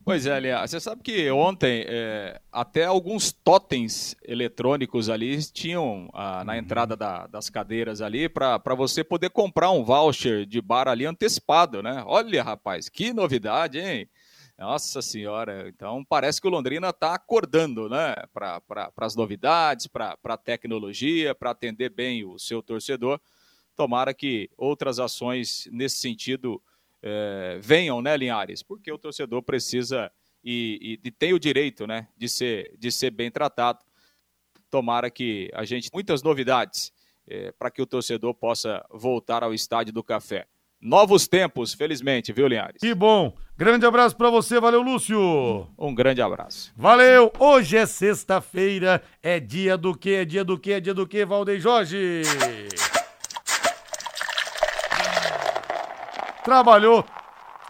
[0.08, 6.42] Pois é, aliás, você sabe que ontem é, até alguns totens eletrônicos ali tinham ah,
[6.46, 11.04] na entrada da- das cadeiras ali para você poder comprar um voucher de bar ali
[11.04, 12.02] antecipado, né?
[12.06, 14.08] Olha, rapaz, que novidade, hein?
[14.58, 18.14] Nossa senhora, então parece que o Londrina está acordando, né?
[18.32, 23.20] Para pra, as novidades, para a tecnologia, para atender bem o seu torcedor.
[23.76, 26.62] Tomara que outras ações nesse sentido
[27.02, 28.62] eh, venham, né, Linhares?
[28.62, 30.10] Porque o torcedor precisa
[30.44, 33.80] e, e- e tem o direito, né, de ser, de ser bem tratado.
[34.70, 36.92] Tomara que a gente muitas novidades
[37.58, 40.46] para que o torcedor possa voltar ao estádio do Café.
[40.80, 42.80] Novos tempos, felizmente, viu, Linhares?
[42.80, 43.36] Que bom.
[43.56, 45.18] Grande abraço pra você, valeu, Lúcio.
[45.76, 46.72] Um grande abraço.
[46.76, 47.30] Valeu!
[47.38, 50.10] Hoje é sexta-feira, é dia do quê?
[50.10, 50.72] É dia do quê?
[50.72, 52.22] É dia do quê, Valdeir Jorge?
[56.48, 57.04] Trabalhou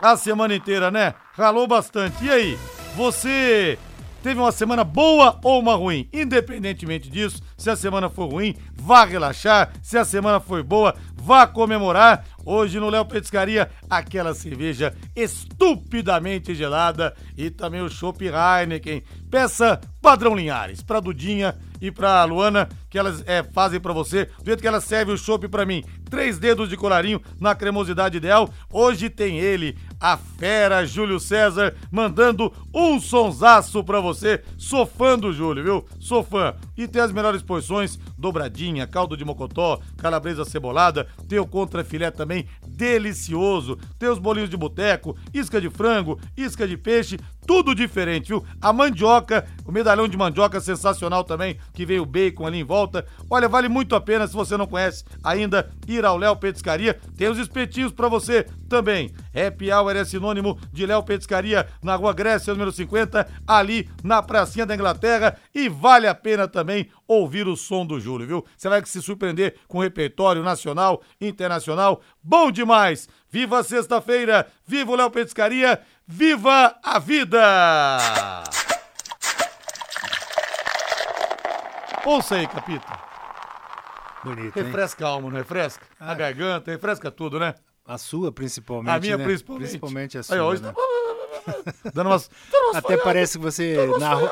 [0.00, 1.12] a semana inteira, né?
[1.32, 2.24] Ralou bastante.
[2.24, 2.58] E aí,
[2.94, 3.76] você
[4.22, 6.08] teve uma semana boa ou uma ruim?
[6.12, 9.72] Independentemente disso, se a semana for ruim, vá relaxar.
[9.82, 12.24] Se a semana foi boa, vá comemorar.
[12.46, 19.02] Hoje no Léo Petiscaria, aquela cerveja estupidamente gelada e também o Chopp Heineken.
[19.28, 24.46] Peça Padrão Linhares pra Dudinha e pra Luana, que elas é, fazem pra você, do
[24.46, 25.84] jeito que elas servem o chopp pra mim.
[26.08, 28.48] Três dedos de colarinho na cremosidade ideal.
[28.72, 34.42] Hoje tem ele, a fera Júlio César, mandando um sonsaço pra você.
[34.56, 35.86] Sou fã do Júlio, viu?
[35.98, 36.54] Sou fã.
[36.76, 42.46] E tem as melhores porções, dobradinha, caldo de mocotó, calabresa cebolada, tem o contrafilé também,
[42.66, 43.76] delicioso.
[43.98, 48.44] Tem os bolinhos de boteco, isca de frango, isca de peixe, tudo diferente, viu?
[48.60, 53.06] A mandioca, o medalhão de mandioca sensacional também, que veio bacon ali em volta.
[53.30, 56.98] Olha, vale muito a pena se você não conhece ainda ir ao Léo Petiscaria.
[57.16, 59.12] Tem os espetinhos pra você também.
[59.34, 64.66] Happy Hour é sinônimo de Léo Petiscaria na Rua Grécia, número 50, ali na pracinha
[64.66, 65.36] da Inglaterra.
[65.54, 68.46] E vale a pena também ouvir o som do Júlio, viu?
[68.56, 72.00] Você vai se surpreender com o repertório nacional, internacional.
[72.22, 73.08] Bom demais!
[73.30, 74.46] Viva sexta-feira!
[74.66, 75.80] Viva o Léo Petiscaria!
[76.06, 77.48] Viva a vida!
[82.04, 82.98] Ouça aí, Capita.
[84.24, 84.64] Bonito, hein?
[84.64, 85.84] Refresca a alma, não refresca?
[86.00, 87.54] A garganta, refresca tudo, né?
[87.88, 88.94] A sua, principalmente.
[88.94, 89.24] A minha, né?
[89.24, 89.62] principalmente.
[89.62, 90.42] Principalmente a Aí, sua.
[90.44, 90.72] ó, hoje né?
[90.72, 90.82] tá-
[91.94, 92.30] Dando umas.
[92.74, 94.28] Até parece que você narrou.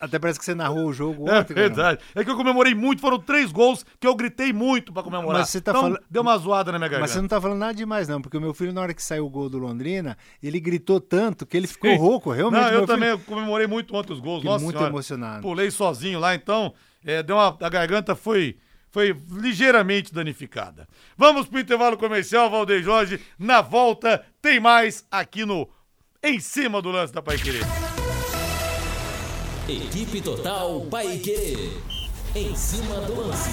[0.00, 1.52] Até parece que você narrou o jogo É ontem.
[1.54, 1.68] cara.
[1.68, 2.00] verdade.
[2.14, 5.40] É que eu comemorei muito, foram três gols que eu gritei muito pra comemorar.
[5.40, 7.02] Mas você tá então, falando- deu uma zoada na minha garganta.
[7.02, 9.02] Mas você não tá falando nada demais, não, porque o meu filho, na hora que
[9.02, 11.98] saiu o gol do Londrina, ele gritou tanto que ele ficou Sim.
[11.98, 12.60] rouco, realmente.
[12.62, 14.36] Não, eu filho- também comemorei muito ontem os gols.
[14.38, 14.92] Fiquei Nossa muito senhora.
[14.94, 15.42] emocionado.
[15.42, 16.72] Pulei sozinho lá, então
[17.04, 18.56] é, deu uma, a garganta foi,
[18.94, 20.86] foi ligeiramente danificada.
[21.18, 23.20] Vamos pro intervalo comercial, Valdeir Jorge.
[23.36, 25.68] Na volta tem mais aqui no
[26.22, 27.64] Em Cima do Lance da Pai Querer.
[29.68, 31.72] Equipe Total Paique.
[32.36, 33.50] Em cima do lance.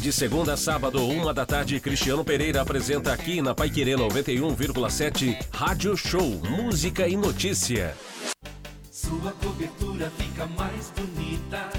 [0.00, 5.96] De segunda a sábado, uma da tarde, Cristiano Pereira apresenta aqui na Paiquerê 91,7 Rádio
[5.96, 7.94] Show Música e Notícia.
[9.08, 11.70] Sua cobertura fica mais bonita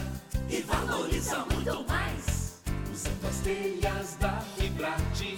[0.49, 2.59] e valoriza muito mais.
[2.91, 5.35] Usando as telhas da Fibrate,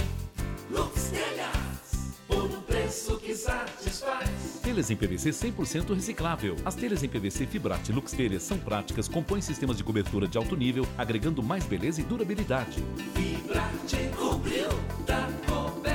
[0.69, 4.29] Lux Telhas, por um preço que satisfaz.
[4.63, 6.55] Telhas em PVC 100% reciclável.
[6.63, 10.55] As telhas em PVC Fibrate Lux Telhas são práticas, compõem sistemas de cobertura de alto
[10.55, 12.81] nível, agregando mais beleza e durabilidade.
[13.13, 14.69] Fibrate cobriu,
[15.05, 15.90] tá coberto.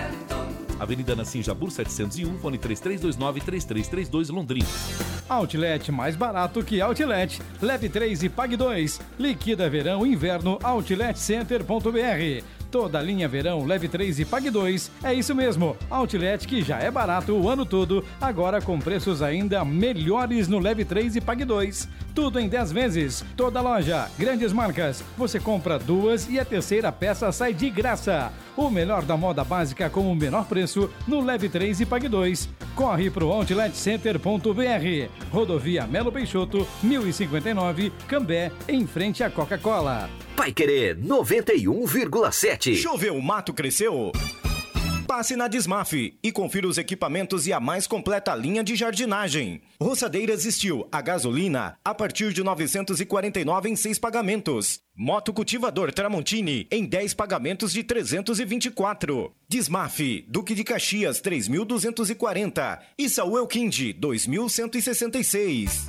[0.79, 4.67] Avenida Nassim Jabur 701, fone 3329-3332 Londrina.
[5.29, 7.41] Outlet mais barato que Outlet.
[7.61, 9.01] Leve 3 e pague 2.
[9.19, 12.56] Liquida verão inverno outletcenter.br.
[12.77, 14.91] Toda linha verão, leve 3 e pague 2.
[15.03, 15.75] É isso mesmo.
[15.89, 20.85] Outlet que já é barato o ano todo, agora com preços ainda melhores no leve
[20.85, 21.89] 3 e pague 2.
[22.15, 23.25] Tudo em 10 vezes.
[23.35, 25.03] Toda loja, grandes marcas.
[25.17, 28.31] Você compra duas e a terceira peça sai de graça.
[28.55, 32.47] O melhor da moda básica com o menor preço no leve 3 e pague 2.
[32.77, 35.09] Corre pro outletcenter.br.
[35.33, 40.11] Rodovia Melo Peixoto, 1059, Cambé, em frente à Coca-Cola.
[40.37, 42.77] Vai querer 91,7.
[42.77, 44.13] Choveu, o mato cresceu.
[45.07, 49.63] Passe na Desmaf e confira os equipamentos e a mais completa linha de jardinagem.
[49.81, 54.81] Roçadeiras Steel a gasolina a partir de 949 em seis pagamentos.
[54.97, 59.33] Moto cultivador Tramontini em 10 pagamentos de 324.
[59.49, 65.87] Desmaf Duque de Caxias 3240 e Saúl Elquinde 2166.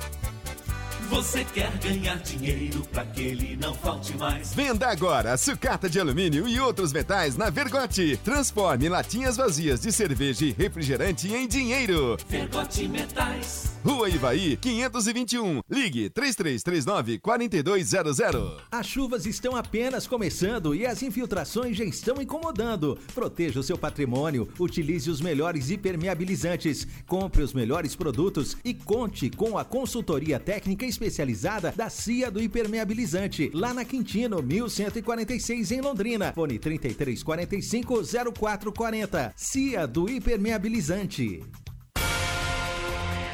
[1.08, 4.52] Você quer ganhar dinheiro pra que ele não falte mais?
[4.52, 8.18] Venda agora sucata de alumínio e outros metais na Vergote.
[8.22, 12.18] Transforme latinhas vazias de cerveja e refrigerante em dinheiro.
[12.28, 13.77] Vergote Metais.
[13.84, 15.62] Rua Ivaí, 521.
[15.70, 18.58] Ligue 3339-4200.
[18.70, 22.98] As chuvas estão apenas começando e as infiltrações já estão incomodando.
[23.14, 29.56] Proteja o seu patrimônio, utilize os melhores impermeabilizantes, compre os melhores produtos e conte com
[29.56, 36.32] a consultoria técnica especializada da CIA do Impermeabilizante, lá na Quintino, 1146 em Londrina.
[36.32, 38.02] Fone 3345
[38.34, 39.32] 0440.
[39.36, 41.44] CIA do Impermeabilizante.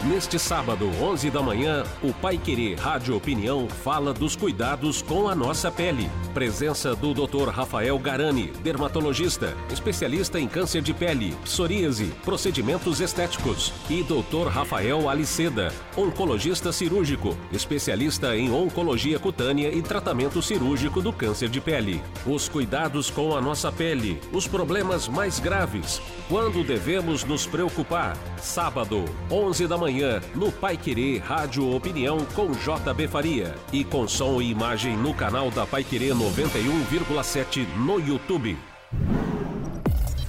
[0.06, 5.34] Neste sábado, 11 da manhã, o Pai Querer Rádio Opinião fala dos cuidados com a
[5.34, 6.10] nossa pele.
[6.34, 7.48] Presença do Dr.
[7.48, 13.72] Rafael Garani, dermatologista, especialista em câncer de pele, psoríase, procedimentos estéticos.
[13.88, 14.48] E Dr.
[14.50, 22.02] Rafael Aliceda, oncologista cirúrgico, especialista em oncologia cutânea e tratamento cirúrgico do câncer de pele.
[22.26, 26.02] Os cuidados com a nossa pele, os problemas mais graves.
[26.28, 28.18] Quando devemos nos preocupar?
[28.36, 29.93] Sábado, 11 da manhã
[30.34, 35.52] no Pai Querer Rádio Opinião com JB Faria e com som e imagem no canal
[35.52, 38.58] da Pai Querer 91,7 no YouTube.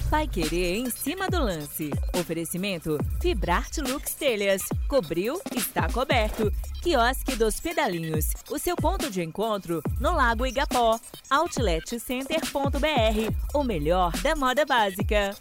[0.09, 1.89] Pai Querer em cima do lance.
[2.17, 4.61] Oferecimento Fibrarte Lux Telhas.
[4.87, 6.53] Cobriu, está coberto.
[6.83, 8.33] Quiosque dos Pedalinhos.
[8.51, 10.99] O seu ponto de encontro no Lago Igapó.
[11.29, 13.33] Outletcenter.br.
[13.53, 15.35] O melhor da moda básica.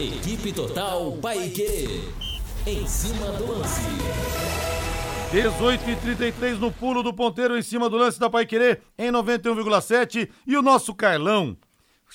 [0.00, 2.08] Equipe Total Paique.
[2.66, 3.82] Em cima do lance.
[5.30, 10.30] 18 e 33 no pulo do ponteiro em cima do lance da Paiquerê em 91,7
[10.46, 11.56] e o nosso Carlão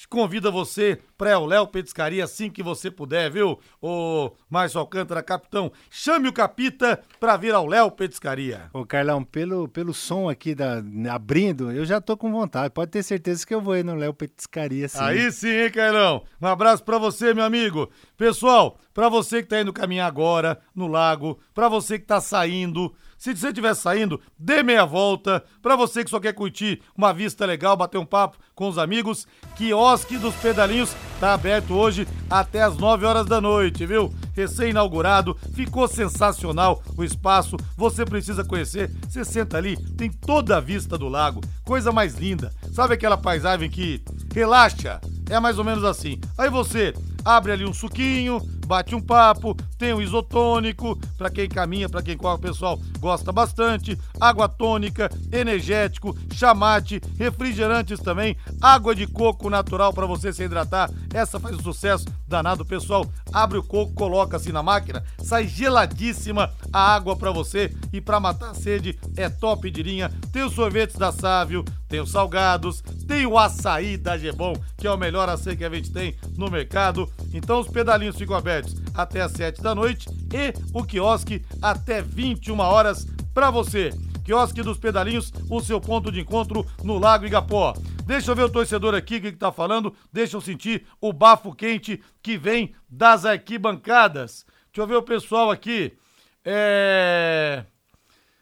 [0.05, 3.59] convida você para o Léo Petiscaria assim que você puder, viu?
[3.81, 8.69] O Márcio Alcântara, capitão, chame o Capita para vir ao Léo Petiscaria.
[8.73, 12.73] Ô Carlão, pelo, pelo som aqui da abrindo, eu já tô com vontade.
[12.73, 14.99] Pode ter certeza que eu vou ir no Léo Petiscaria sim.
[14.99, 16.23] Aí sim, hein, Carlão?
[16.41, 17.89] Um abraço para você, meu amigo.
[18.15, 22.93] Pessoal, para você que tá indo caminhar agora no lago, para você que tá saindo,
[23.17, 25.43] se você estiver saindo, dê meia volta.
[25.61, 29.27] Para você que só quer curtir uma vista legal, bater um papo com os amigos,
[29.55, 34.13] quiosque dos pedalinhos tá aberto hoje até as 9 horas da noite, viu?
[34.33, 37.57] Recém-inaugurado, ficou sensacional o espaço.
[37.75, 38.91] Você precisa conhecer.
[39.09, 42.53] Você senta ali, tem toda a vista do lago, coisa mais linda.
[42.71, 44.03] Sabe aquela paisagem que
[44.33, 45.01] relaxa?
[45.29, 46.19] É mais ou menos assim.
[46.37, 46.93] Aí você
[47.25, 52.17] abre ali um suquinho, bate um papo, tem um isotônico, para quem caminha, para quem
[52.17, 59.93] corre, o pessoal gosta bastante, água tônica, energético, chamate, refrigerantes também, água de coco natural
[59.93, 60.91] para você se hidratar.
[61.13, 63.05] Essa faz um sucesso danado, pessoal.
[63.31, 68.19] Abre o coco, coloca assim na máquina, sai geladíssima a água para você e para
[68.19, 70.11] matar a sede é top de linha.
[70.31, 74.91] Tem os sorvetes da Sávio, tem os salgados, tem o açaí da Gebom, que é
[74.91, 77.09] o melhor açaí que a gente tem no mercado.
[77.33, 82.59] Então os pedalinhos ficam abertos até às 7 da noite e o quiosque até 21
[82.59, 83.91] horas para você.
[84.27, 87.73] Quiosque dos Pedalinhos, o seu ponto de encontro no Lago Igapó.
[88.05, 92.03] Deixa eu ver o torcedor aqui que tá falando, deixa eu sentir o bafo quente
[92.21, 94.45] que vem das arquibancadas.
[94.65, 95.97] Deixa eu ver o pessoal aqui.
[96.43, 97.63] É...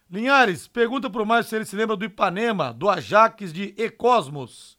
[0.10, 4.78] Linhares, pergunta pro Márcio se ele se lembra do Ipanema, do Ajax de Ecosmos,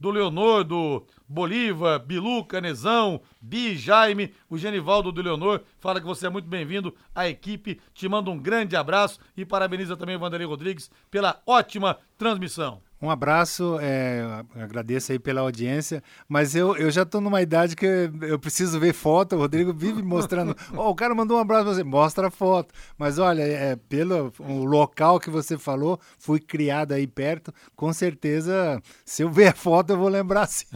[0.00, 6.26] do Leonor, do Bolívar, Bilu, Canezão, Bi, Jaime, o Genivaldo do Leonor, fala que você
[6.26, 10.48] é muito bem-vindo à equipe, te manda um grande abraço e parabeniza também o Vanderlei
[10.48, 12.82] Rodrigues pela ótima transmissão.
[13.02, 17.86] Um abraço, é, agradeço aí pela audiência, mas eu, eu já estou numa idade que
[18.20, 21.74] eu preciso ver foto, o Rodrigo vive mostrando, oh, o cara mandou um abraço pra
[21.74, 26.92] você, mostra a foto, mas olha, é, pelo o local que você falou, fui criado
[26.92, 30.66] aí perto, com certeza, se eu ver a foto eu vou lembrar sim.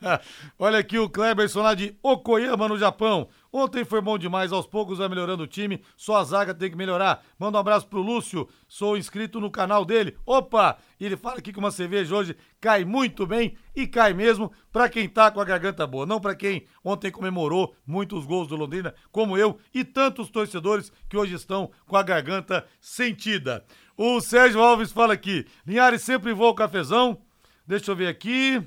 [0.58, 4.98] olha aqui o Kleberson lá de Okoyama, no Japão, Ontem foi bom demais, aos poucos
[4.98, 7.24] vai melhorando o time, só a zaga tem que melhorar.
[7.38, 10.16] Manda um abraço pro Lúcio, sou inscrito no canal dele.
[10.24, 10.78] Opa!
[11.00, 15.08] Ele fala aqui que uma cerveja hoje cai muito bem e cai mesmo para quem
[15.08, 19.36] tá com a garganta boa, não para quem ontem comemorou muitos gols do Londrina, como
[19.36, 23.64] eu e tantos torcedores que hoje estão com a garganta sentida.
[23.96, 27.20] O Sérgio Alves fala aqui: Linhares sempre voa o cafezão.
[27.66, 28.62] Deixa eu ver aqui.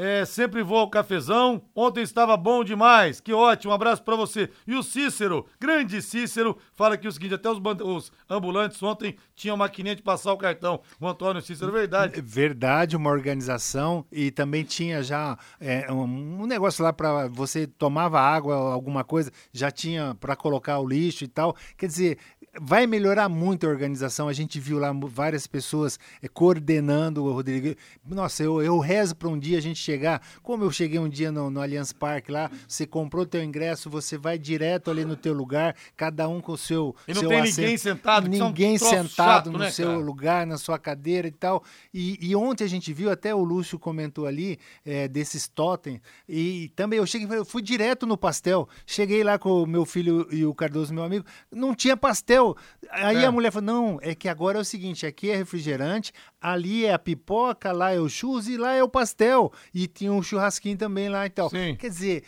[0.00, 1.60] É, sempre vou ao cafezão.
[1.74, 3.20] Ontem estava bom demais.
[3.20, 3.72] Que ótimo.
[3.72, 4.48] Um abraço para você.
[4.64, 9.56] E o Cícero, grande Cícero, fala aqui o seguinte: até os, os, ambulantes ontem tinham
[9.56, 10.80] maquininha de passar o cartão.
[11.00, 12.20] O Antônio Cícero, verdade.
[12.20, 14.06] Verdade, uma organização.
[14.12, 19.32] E também tinha já é, um, um, negócio lá para você tomava água, alguma coisa,
[19.52, 21.56] já tinha para colocar o lixo e tal.
[21.76, 22.18] Quer dizer,
[22.60, 24.28] vai melhorar muito a organização.
[24.28, 27.74] A gente viu lá várias pessoas é, coordenando o Rodrigo.
[28.06, 31.30] Nossa, eu, eu rezo para um dia a gente chegar, como eu cheguei um dia
[31.30, 35.32] no, no Allianz Parque lá, você comprou teu ingresso, você vai direto ali no teu
[35.32, 37.60] lugar, cada um com o seu E não seu tem assento.
[37.60, 39.98] ninguém sentado, ninguém troços sentado chato, no né, seu cara?
[39.98, 41.62] lugar, na sua cadeira e tal.
[41.92, 46.70] E, e ontem a gente viu, até o Lúcio comentou ali, é, desses totem, e
[46.74, 50.44] também eu cheguei, eu fui direto no pastel, cheguei lá com o meu filho e
[50.44, 52.47] o Cardoso, meu amigo, não tinha pastel.
[52.90, 53.26] Aí É.
[53.26, 56.92] a mulher falou, não, é que agora é o seguinte, aqui é refrigerante, ali é
[56.92, 59.52] a pipoca, lá é o churros e lá é o pastel.
[59.74, 61.50] E tinha um churrasquinho também lá e tal.
[61.50, 62.24] Quer dizer,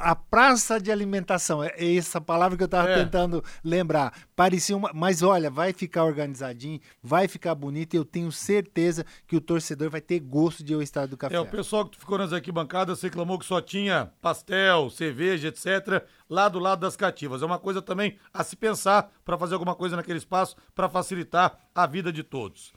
[0.00, 3.02] a praça de alimentação, é essa palavra que eu estava É.
[3.04, 4.12] tentando lembrar.
[4.36, 4.90] Parecia uma.
[4.94, 7.94] Mas olha, vai ficar organizadinho, vai ficar bonito.
[7.94, 11.36] e Eu tenho certeza que o torcedor vai ter gosto de eu estar do café.
[11.36, 16.48] É, o pessoal que ficou nas arquibancadas reclamou que só tinha pastel, cerveja, etc., lá
[16.48, 17.42] do lado das cativas.
[17.42, 21.58] É uma coisa também a se pensar para fazer alguma coisa naquele espaço para facilitar
[21.74, 22.72] a vida de todos.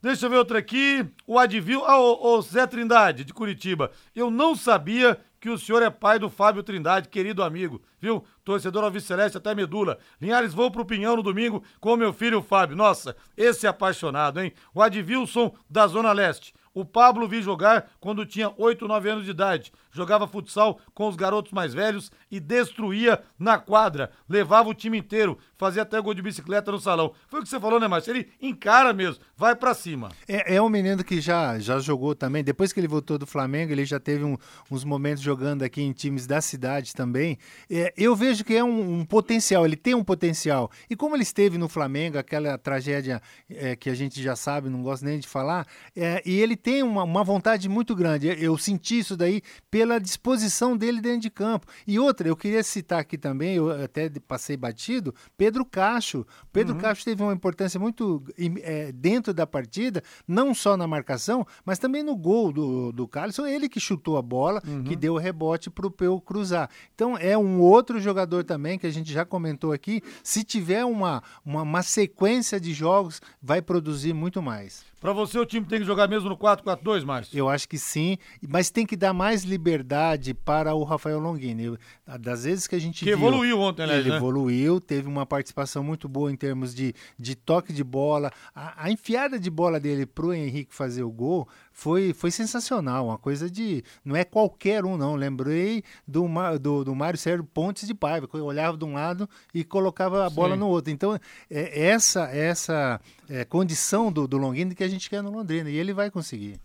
[0.00, 1.06] Deixa eu ver outra aqui.
[1.26, 1.84] O Advil.
[1.84, 3.90] Ah, o, o Zé Trindade, de Curitiba.
[4.14, 8.24] Eu não sabia que o senhor é pai do Fábio Trindade, querido amigo, viu?
[8.44, 9.98] Torcedor Alves Celeste até medula.
[10.20, 12.76] Linhares, vou pro Pinhão no domingo com meu filho Fábio.
[12.76, 14.52] Nossa, esse é apaixonado, hein?
[14.74, 16.52] O Advilson da Zona Leste.
[16.76, 19.72] O Pablo vi jogar quando tinha 8, 9 anos de idade.
[19.90, 24.10] Jogava futsal com os garotos mais velhos e destruía na quadra.
[24.28, 27.14] Levava o time inteiro, fazia até gol de bicicleta no salão.
[27.28, 28.10] Foi o que você falou, né, Márcio?
[28.12, 30.10] Ele encara mesmo, vai pra cima.
[30.28, 32.44] É, é um menino que já, já jogou também.
[32.44, 34.36] Depois que ele voltou do Flamengo, ele já teve um-
[34.70, 37.38] uns momentos jogando aqui em times da cidade também.
[37.70, 40.70] É, eu vejo que é um, um potencial, ele tem um potencial.
[40.90, 44.82] E como ele esteve no Flamengo, aquela tragédia é, que a gente já sabe, não
[44.82, 45.66] gosto nem de falar,
[45.96, 48.26] é, e ele tem uma, uma vontade muito grande.
[48.26, 49.40] Eu senti isso daí
[49.70, 51.64] pela disposição dele dentro de campo.
[51.86, 56.26] E outra, eu queria citar aqui também, eu até passei batido, Pedro Cacho.
[56.52, 56.80] Pedro Uhum.
[56.80, 58.20] Cacho teve uma importância muito
[58.64, 63.38] é, dentro da partida, não só na marcação, mas também no gol do, do Carlos.
[63.38, 64.82] Ele que chutou a bola, Uhum.
[64.82, 66.68] que deu o rebote para o Peu cruzar.
[66.96, 70.02] Então é um outro jogador também que a gente já comentou aqui.
[70.24, 74.84] Se tiver uma, uma, uma sequência de jogos, vai produzir muito mais.
[75.06, 77.38] Pra você, o time tem que jogar mesmo no 4-4-2, Márcio?
[77.38, 81.78] Eu acho que sim, mas tem que dar mais liberdade para o Rafael Longini.
[82.18, 84.16] Das vezes que a gente Que viu, evoluiu ontem, aliás, Ele né?
[84.16, 88.32] evoluiu, teve uma participação muito boa em termos de, de toque de bola.
[88.52, 91.46] A, a enfiada de bola dele pro Henrique fazer o gol
[91.76, 93.84] foi, foi sensacional, uma coisa de...
[94.02, 95.14] Não é qualquer um, não.
[95.14, 96.26] Lembrei do,
[96.58, 100.30] do, do Mário Sérgio Pontes de Paiva, que olhava de um lado e colocava a
[100.30, 100.60] bola Sim.
[100.60, 100.90] no outro.
[100.90, 101.20] Então,
[101.50, 102.98] é essa, essa
[103.28, 106.58] é, condição do, do Longini que a gente quer no Londrina, e ele vai conseguir.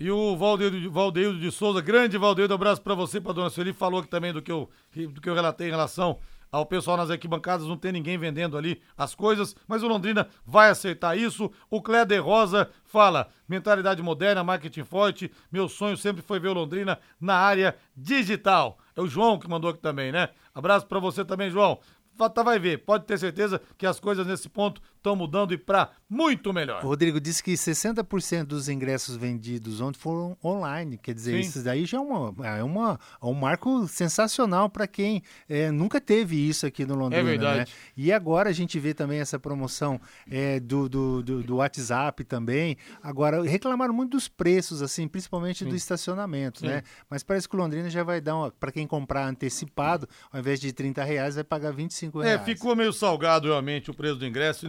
[0.00, 4.00] E o Valdeiro, Valdeiro de Souza, grande Valdeiro, abraço pra você, pra dona Sueli, falou
[4.00, 6.18] aqui também do que, eu, do que eu relatei em relação
[6.54, 10.70] ao pessoal nas arquibancadas, não tem ninguém vendendo ali as coisas, mas o Londrina vai
[10.70, 11.50] aceitar isso.
[11.68, 15.32] O Cléder Rosa fala: mentalidade moderna, marketing forte.
[15.50, 18.78] Meu sonho sempre foi ver o Londrina na área digital.
[18.94, 20.28] É o João que mandou aqui também, né?
[20.54, 21.80] Abraço para você também, João.
[22.16, 25.90] Tá, vai ver, pode ter certeza que as coisas nesse ponto estão mudando e para
[26.08, 26.82] muito melhor.
[26.82, 30.96] O Rodrigo disse que 60% dos ingressos vendidos ontem foram online.
[30.96, 31.40] Quer dizer, Sim.
[31.40, 36.00] isso daí já é, uma, é, uma, é um marco sensacional para quem é, nunca
[36.00, 37.22] teve isso aqui no Londrina.
[37.22, 37.58] É verdade.
[37.58, 37.66] Né?
[37.96, 40.00] E agora a gente vê também essa promoção
[40.30, 42.76] é, do, do, do, do, WhatsApp também.
[43.02, 45.70] Agora, reclamaram muito dos preços, assim, principalmente Sim.
[45.70, 46.66] do estacionamento, Sim.
[46.66, 46.82] né?
[47.10, 50.72] Mas parece que o Londrina já vai dar, para quem comprar antecipado, ao invés de
[50.72, 52.40] 30 reais, vai pagar 25 é, reais.
[52.40, 54.64] É, ficou meio salgado realmente o preço do ingresso,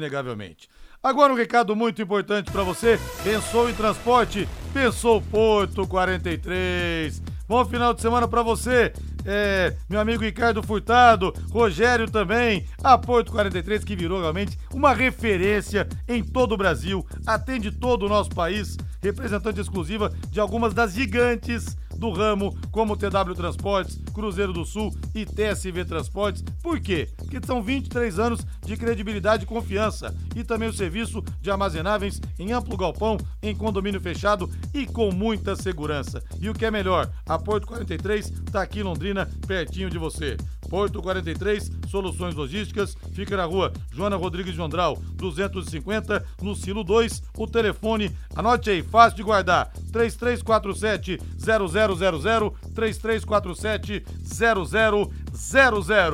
[1.03, 2.99] Agora um recado muito importante para você.
[3.23, 4.47] Pensou em transporte?
[4.73, 7.21] Pensou Porto 43.
[7.47, 8.91] Bom final de semana para você.
[9.23, 15.87] É, meu amigo Ricardo Furtado, Rogério também, a Porto 43 que virou realmente uma referência
[16.07, 21.75] em todo o Brasil, atende todo o nosso país, representante exclusiva de algumas das gigantes
[21.97, 26.43] do ramo, como TW Transportes, Cruzeiro do Sul e TSV Transportes.
[26.61, 27.09] Por quê?
[27.17, 32.51] Porque são 23 anos de credibilidade e confiança e também o serviço de armazenáveis em
[32.51, 36.23] amplo galpão, em condomínio fechado e com muita segurança.
[36.39, 40.37] E o que é melhor, a Porto 43 está aqui em Londrina, pertinho de você.
[40.69, 47.23] Porto 43, Soluções Logísticas, fica na rua Joana Rodrigues de Ondral, 250, no Silo 2.
[47.37, 55.11] O telefone, anote aí, fácil de guardar: 3347 0000 3347 0000.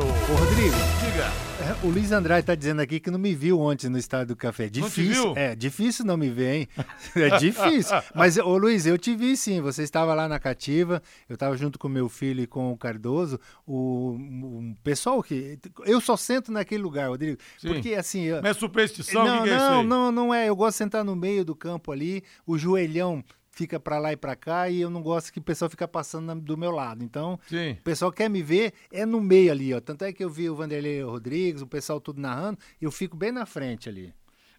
[0.04, 0.76] Ô, Rodrigo.
[1.00, 1.52] Diga.
[1.62, 4.36] É, o Luiz Andrade tá dizendo aqui que não me viu ontem no Estádio do
[4.36, 4.68] Café.
[4.68, 5.38] Difícil.
[5.38, 6.68] É, difícil não me ver, hein?
[7.16, 7.96] É difícil.
[8.16, 9.62] Mas, ô Luiz, eu te vi sim.
[9.62, 13.40] Você estava lá na cativa, eu estava junto com meu filho e com o Cardoso.
[13.64, 15.60] O, o pessoal que.
[15.86, 17.38] Eu só sento naquele lugar, Rodrigo.
[17.60, 17.68] Sim.
[17.68, 18.30] Porque assim.
[18.30, 19.24] Não é superstição?
[19.24, 20.50] Não, que que é não, não, não é.
[20.50, 23.24] Eu gosto de sentar no meio do campo ali, o joelhão
[23.62, 26.34] fica para lá e para cá e eu não gosto que o pessoal fica passando
[26.42, 27.04] do meu lado.
[27.04, 27.74] Então, Sim.
[27.74, 29.80] o pessoal quer me ver é no meio ali, ó.
[29.80, 33.32] Tanto é que eu vi o Vanderlei Rodrigues, o pessoal tudo narrando, eu fico bem
[33.32, 34.14] na frente ali.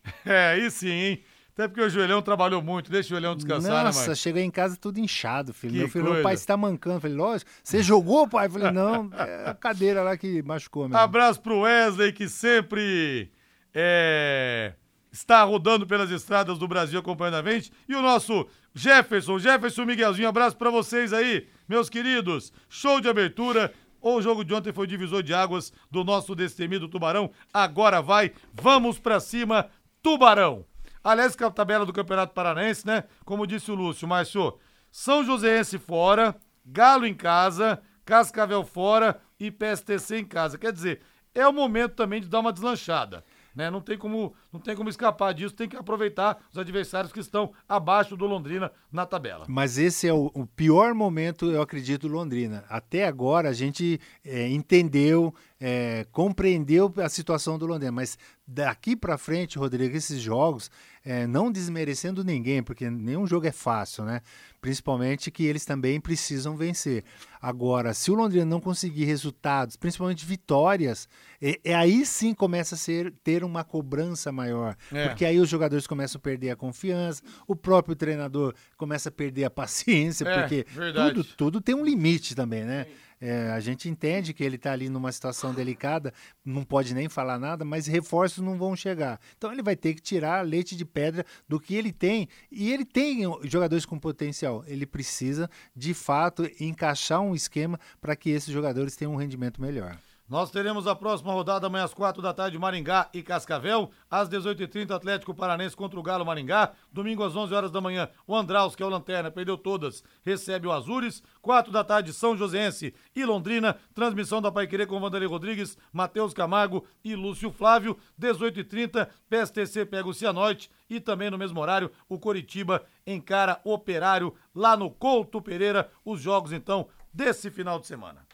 [0.27, 1.23] É, aí sim, hein?
[1.53, 4.51] Até porque o joelhão trabalhou muito, deixa o joelhão descansar, Nossa, né, Nossa, cheguei em
[4.51, 5.73] casa tudo inchado, filho.
[5.73, 7.01] Que meu filho, meu pai está mancando.
[7.01, 8.49] Falei, lógico, você jogou, pai?
[8.49, 10.97] Falei, não, é a cadeira lá que machucou mesmo.
[10.97, 13.31] Abraço pro Wesley, que sempre
[13.75, 14.73] é,
[15.13, 17.71] está rodando pelas estradas do Brasil acompanhando a gente.
[17.87, 22.53] E o nosso Jefferson, Jefferson Miguelzinho, abraço para vocês aí, meus queridos.
[22.69, 23.73] Show de abertura.
[24.01, 27.31] O jogo de ontem foi divisor de águas do nosso destemido Tubarão.
[27.53, 29.69] Agora vai, vamos para cima,
[30.03, 30.65] Tubarão.
[31.05, 33.05] Aliás, a tabela do Campeonato Paranaense, né?
[33.25, 34.59] Como disse o Lúcio, Márcio,
[34.91, 40.59] São Joséense fora, Galo em casa, Cascavel fora e PSTC em casa.
[40.59, 41.01] Quer dizer,
[41.35, 43.25] é o momento também de dar uma deslanchada
[43.55, 43.71] né?
[43.71, 47.53] Não tem como, não tem como escapar disso, tem que aproveitar os adversários que estão
[47.69, 49.45] abaixo do Londrina na tabela.
[49.49, 52.65] Mas esse é o, o pior momento, eu acredito, Londrina.
[52.69, 59.17] Até agora a gente é, entendeu, é, compreendeu a situação do Londrina, mas daqui para
[59.19, 60.71] frente, Rodrigo, esses jogos,
[61.05, 64.21] é, não desmerecendo ninguém, porque nenhum jogo é fácil, né?
[64.61, 67.05] Principalmente que eles também precisam vencer.
[67.43, 71.09] Agora, se o Londrina não conseguir resultados, principalmente vitórias,
[71.41, 74.77] é, é aí sim começa a ser, ter uma cobrança maior.
[74.93, 75.09] É.
[75.09, 79.45] Porque aí os jogadores começam a perder a confiança, o próprio treinador começa a perder
[79.45, 80.65] a paciência, é, porque
[80.95, 82.87] tudo, tudo tem um limite também, né?
[83.25, 86.13] É, a gente entende que ele está ali numa situação delicada,
[86.45, 89.21] não pode nem falar nada, mas reforços não vão chegar.
[89.39, 92.29] Então ele vai ter que tirar leite de pedra do que ele tem.
[92.51, 94.65] E ele tem jogadores com potencial.
[94.67, 99.99] Ele precisa, de fato, encaixar um esquema para que esses jogadores tenham um rendimento melhor.
[100.33, 103.91] Nós teremos a próxima rodada amanhã às quatro da tarde, Maringá e Cascavel.
[104.11, 106.73] Às 18h30, Atlético Paranense contra o Galo Maringá.
[106.91, 110.67] Domingo às 11 horas da manhã, o Andraus, que é o Lanterna, perdeu todas, recebe
[110.67, 111.23] o Azures.
[111.43, 113.77] Quatro da tarde, São Joséense e Londrina.
[113.95, 117.99] Transmissão da Paiquerê com Vanderlei Rodrigues, Matheus Camargo e Lúcio Flávio.
[118.19, 120.71] 18h30, PSTC pega o Cianorte.
[120.89, 125.91] E também no mesmo horário, o Coritiba encara Operário lá no Couto Pereira.
[126.05, 128.27] Os jogos, então, desse final de semana.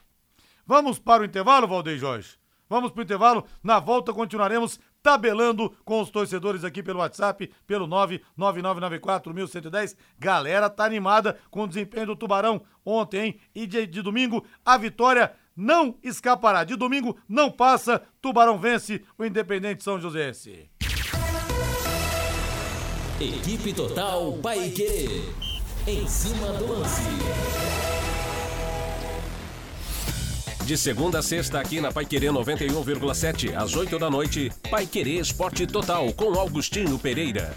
[0.67, 2.37] Vamos para o intervalo, Valdeir Jorge?
[2.69, 3.47] Vamos para o intervalo.
[3.63, 9.97] Na volta continuaremos tabelando com os torcedores aqui pelo WhatsApp, pelo 999941110.
[10.19, 13.41] Galera tá animada com o desempenho do Tubarão ontem, hein?
[13.55, 16.65] E de, de domingo, a vitória não escapará.
[16.65, 20.69] De domingo não passa, Tubarão vence o Independente São Joséense.
[23.21, 25.25] Equipe Total Paique.
[25.87, 27.03] Em cima do lance.
[30.69, 36.13] De segunda a sexta aqui na Paiquerê 91,7 às 8 da noite, Paiquerê Esporte Total
[36.13, 37.57] com Augustinho Pereira.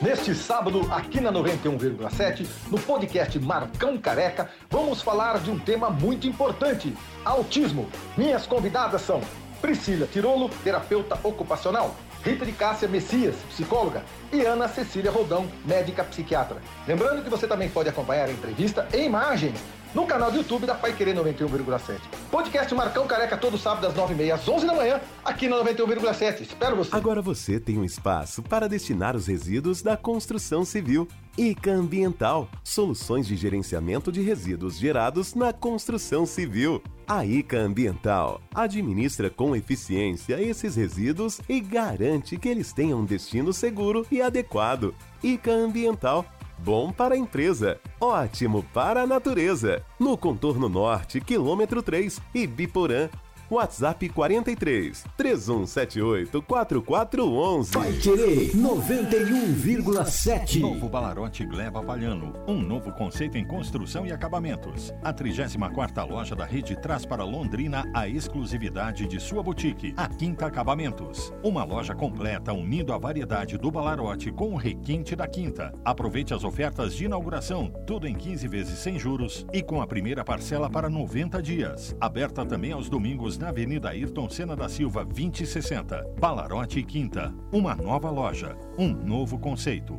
[0.00, 6.26] Neste sábado, aqui na 91,7, no podcast Marcão Careca, vamos falar de um tema muito
[6.26, 7.86] importante: autismo.
[8.16, 9.20] Minhas convidadas são
[9.60, 11.94] Priscila Tirolo, terapeuta ocupacional,
[12.24, 16.56] Rita de Cássia Messias, psicóloga, e Ana Cecília Rodão, médica psiquiatra.
[16.88, 19.60] Lembrando que você também pode acompanhar a entrevista em imagens
[19.94, 21.98] no canal do YouTube da Pai Querer 91,7.
[22.30, 26.42] Podcast Marcão Careca todo sábado às 9h30 às 11 da manhã, aqui na 91,7.
[26.42, 26.94] Espero você.
[26.94, 31.08] Agora você tem um espaço para destinar os resíduos da construção civil.
[31.38, 36.82] ICA Ambiental, soluções de gerenciamento de resíduos gerados na construção civil.
[37.06, 43.52] A ICA Ambiental administra com eficiência esses resíduos e garante que eles tenham um destino
[43.52, 44.94] seguro e adequado.
[45.22, 46.26] ICA Ambiental
[46.62, 49.82] Bom para a empresa, ótimo para a natureza.
[49.98, 53.08] No contorno norte, quilômetro 3, Ibiporã,
[53.50, 57.72] WhatsApp 43 3178 4411.
[57.72, 60.60] Vai querer 91,7.
[60.60, 62.32] Novo Balarote Gleba Palhano.
[62.46, 64.94] Um novo conceito em construção e acabamentos.
[65.02, 70.46] A 34 loja da rede traz para Londrina a exclusividade de sua boutique, a Quinta
[70.46, 71.32] Acabamentos.
[71.42, 75.74] Uma loja completa unindo a variedade do Balarote com o requinte da Quinta.
[75.84, 80.24] Aproveite as ofertas de inauguração, tudo em 15 vezes sem juros e com a primeira
[80.24, 81.96] parcela para 90 dias.
[82.00, 86.14] Aberta também aos domingos na Avenida Ayrton Senna da Silva, 2060.
[86.20, 87.32] Balarote Quinta.
[87.50, 88.54] Uma nova loja.
[88.78, 89.98] Um novo conceito.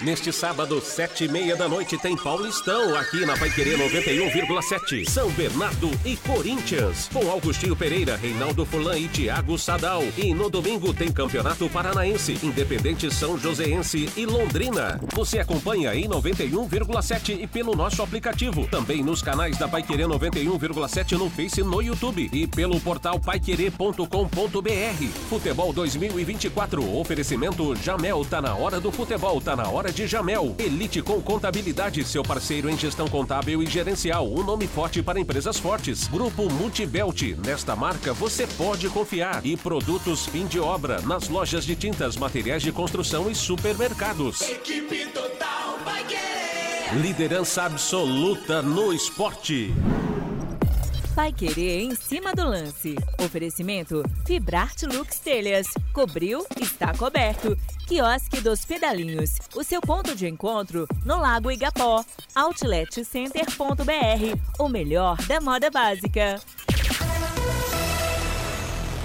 [0.00, 5.08] Neste sábado, sete e meia da noite, tem Paulistão aqui na Paiquerê 91,7.
[5.10, 10.04] São Bernardo e Corinthians, com Augustinho Pereira, Reinaldo Fulan e Thiago Sadal.
[10.16, 15.00] E no domingo tem Campeonato Paranaense, Independente São Joséense e Londrina.
[15.14, 18.68] Você acompanha em 91,7 e pelo nosso aplicativo.
[18.68, 22.30] Também nos canais da Paiquerê 91,7 no Face e no YouTube.
[22.32, 25.06] E pelo portal paiquerê.com.br.
[25.28, 26.96] Futebol 2024.
[26.96, 28.24] Oferecimento Jamel.
[28.24, 30.54] Tá na hora do futebol, tá na hora de Jamel.
[30.58, 34.26] Elite com Contabilidade, seu parceiro em gestão contábil e gerencial.
[34.26, 36.08] Um nome forte para empresas fortes.
[36.08, 37.36] Grupo Multibelt.
[37.44, 39.44] Nesta marca você pode confiar.
[39.44, 44.42] E produtos fim de obra nas lojas de tintas, materiais de construção e supermercados.
[44.42, 47.00] Equipe Total vai querer.
[47.00, 49.74] Liderança absoluta no esporte.
[51.18, 52.94] Vai querer em cima do lance.
[53.20, 55.66] Oferecimento Fibrarte Lux Telhas.
[55.92, 57.58] Cobriu, está coberto.
[57.88, 59.32] Quiosque dos Pedalinhos.
[59.56, 62.04] O seu ponto de encontro no Lago Igapó.
[62.36, 64.38] Outletcenter.br.
[64.60, 66.40] O melhor da moda básica.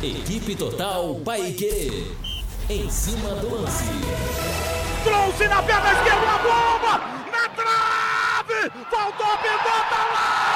[0.04, 2.16] Equipe Total Paique.
[2.70, 3.86] Em cima do lance.
[5.04, 7.00] Trouxe na perna esquerda a bomba!
[7.32, 8.70] Na trave!
[8.92, 10.53] Faltou a pivota lá!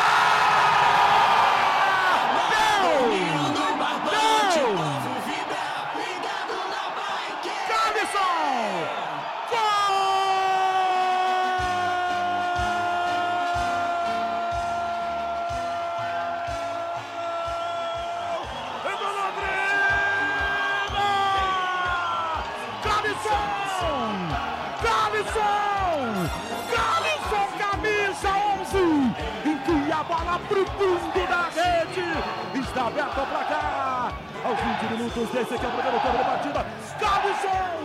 [33.30, 34.14] Pra cá.
[34.44, 36.66] Aos 20 minutos desse aqui é o primeiro tempo da partida.
[37.00, 37.78] Calisson!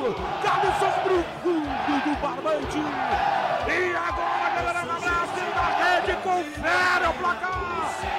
[0.42, 2.78] Calisson pro fundo do barbante.
[3.68, 7.72] E agora, galera, na braço da rede, confere o placar.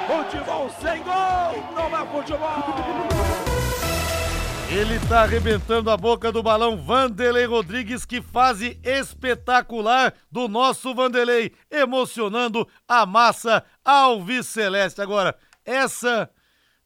[0.08, 3.44] Futebol sem gol, não é futebol.
[4.70, 11.54] Ele tá arrebentando a boca do balão Vanderlei Rodrigues, que fase espetacular do nosso Vanderlei,
[11.70, 15.00] emocionando a massa Alves Celeste.
[15.00, 16.30] Agora, essa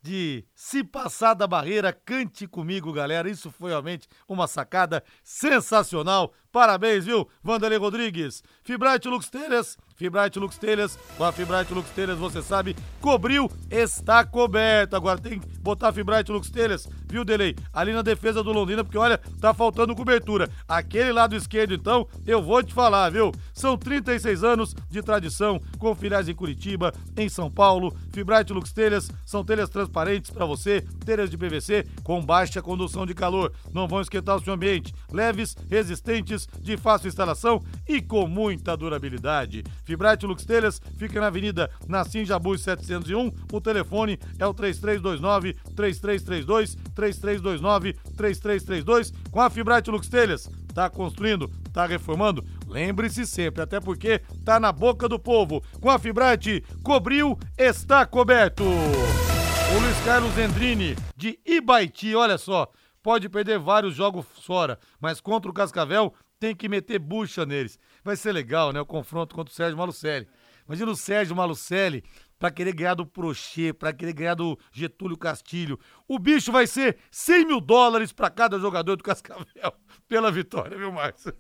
[0.07, 3.29] de Se Passar da Barreira, cante comigo, galera.
[3.29, 6.31] Isso foi realmente uma sacada sensacional.
[6.57, 8.43] Parabéns, viu, Vanderlei Rodrigues.
[8.63, 14.25] Fibrate Lux Telhas, Fibrate Lux Telhas, com a Fibrate Lux Telhas, você sabe, cobriu, está
[14.25, 14.95] coberto.
[14.95, 17.55] Agora tem que botar Fibrate Lux Telhas, viu, Delei?
[17.71, 20.49] Ali na defesa do Londrina, porque olha, tá faltando cobertura.
[20.67, 23.31] Aquele lado esquerdo, então, eu vou te falar, viu?
[23.53, 27.95] São 36 anos de tradição, com filiais em Curitiba, em São Paulo.
[28.11, 33.13] Fibrate Lux Telhas são telhas transparentes para você, telhas de PVC com baixa condução de
[33.13, 33.53] calor.
[33.71, 34.93] Não vão esquentar o seu ambiente.
[35.11, 39.63] Leves, resistentes, de fácil instalação e com muita durabilidade.
[39.83, 43.31] Fibrate Lux Telhas fica na Avenida Nassim Jabuz 701.
[43.51, 50.49] O telefone é o 3329 3332 3329 3332 com a Fibrate Lux Telhas.
[50.73, 52.45] Tá construindo, tá reformando?
[52.67, 55.63] Lembre-se sempre, até porque tá na boca do povo.
[55.81, 58.63] Com a Fibrate, cobriu, está coberto.
[58.63, 62.71] O Luiz Carlos Endrini, de Ibaiti, olha só,
[63.03, 67.79] pode perder vários jogos fora, mas contra o Cascavel tem que meter bucha neles.
[68.03, 68.79] Vai ser legal, né?
[68.81, 70.27] O confronto contra o Sérgio Malucelli.
[70.67, 72.03] Imagina o Sérgio Malucelli
[72.37, 75.79] para querer ganhar do Prochê, para querer ganhar do Getúlio Castilho.
[76.07, 79.45] O bicho vai ser 100 mil dólares para cada jogador do Cascavel
[80.07, 81.33] pela vitória, viu, Márcio?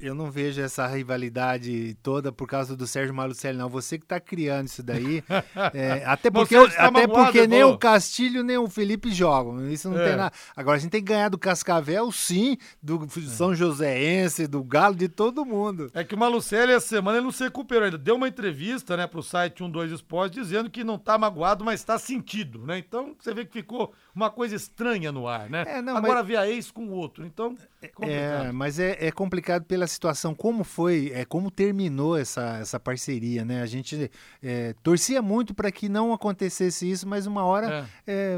[0.00, 3.68] Eu não vejo essa rivalidade toda por causa do Sérgio Malucelli, não.
[3.68, 5.22] Você que está criando isso daí.
[5.74, 9.68] É, até porque, tá até magoado, porque nem o Castilho nem o Felipe jogam.
[9.68, 10.08] Isso não é.
[10.08, 10.32] tem nada.
[10.56, 15.08] Agora, a gente tem que ganhar do Cascavel, sim, do São Joséense, do Galo, de
[15.08, 15.90] todo mundo.
[15.94, 17.98] É que o Malucelli, essa semana, ele não se recuperou ainda.
[17.98, 21.80] Deu uma entrevista né, para o site 12 Esportes dizendo que não está magoado, mas
[21.80, 22.64] está sentido.
[22.66, 22.78] Né?
[22.78, 25.64] Então, você vê que ficou uma coisa estranha no ar, né?
[25.64, 26.26] É, não, Agora mas...
[26.26, 27.24] via ex com o outro.
[27.24, 32.58] Então, é, é mas é, é complicado pela situação, como foi, é, como terminou essa,
[32.58, 33.62] essa parceria, né?
[33.62, 34.10] A gente
[34.42, 38.36] é, torcia muito para que não acontecesse isso, mas uma hora é.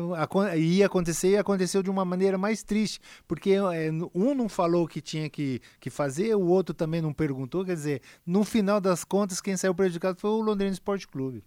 [0.52, 4.84] é ia acontecer e aconteceu de uma maneira mais triste, porque é, um não falou
[4.84, 8.82] o que tinha que, que fazer, o outro também não perguntou, quer dizer, no final
[8.82, 11.42] das contas, quem saiu prejudicado foi o Londrina Esporte Clube.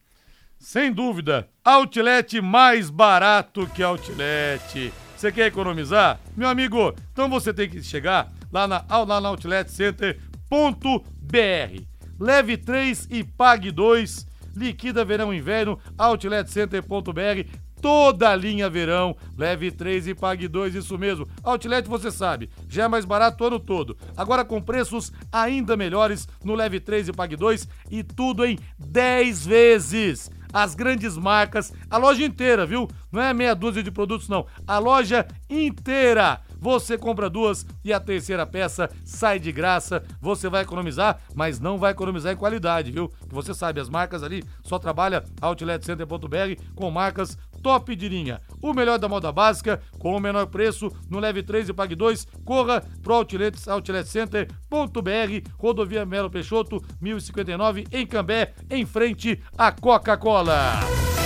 [0.63, 4.93] Sem dúvida, outlet mais barato que outlet.
[5.13, 6.21] Você quer economizar?
[6.37, 11.81] Meu amigo, então você tem que chegar lá na, lá na outletcenter.br.
[12.17, 14.25] Leve 3 e pague 2.
[14.55, 17.45] Liquida verão inverno, outletcenter.br.
[17.81, 21.27] Toda a linha verão, leve 3 e pague 2, isso mesmo.
[21.43, 23.97] Outlet você sabe, já é mais barato o ano todo.
[24.15, 29.45] Agora com preços ainda melhores no leve 3 e pague 2 e tudo em 10
[29.45, 32.87] vezes as grandes marcas, a loja inteira, viu?
[33.11, 34.45] Não é meia dúzia de produtos, não.
[34.67, 36.39] A loja inteira.
[36.59, 40.01] Você compra duas e a terceira peça sai de graça.
[40.21, 43.09] Você vai economizar, mas não vai economizar em qualidade, viu?
[43.09, 48.41] Que você sabe, as marcas ali só trabalha outletcenter.br com marcas top de linha.
[48.61, 52.27] O melhor da moda básica, com o menor preço, no Leve 3 e Pague 2.
[52.45, 60.79] Corra pro Outlet, outletcenter.br, Rodovia Melo Peixoto, 1059, em Cambé, em frente à Coca-Cola.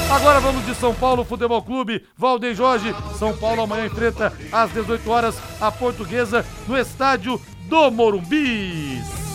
[0.10, 2.96] Agora vamos de São Paulo Futebol Clube, Valdeir Jorge.
[3.18, 9.27] São Paulo amanhã enfrenta às 18 horas a Portuguesa no estádio do Morumbi.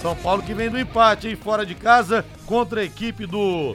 [0.00, 1.36] São Paulo que vem do empate, hein?
[1.36, 3.74] Fora de casa contra a equipe do,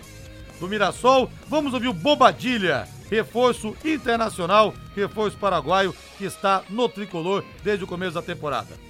[0.60, 1.30] do Mirassol.
[1.48, 8.14] Vamos ouvir o Bobadilha, reforço internacional, reforço paraguaio, que está no tricolor desde o começo
[8.14, 8.84] da temporada.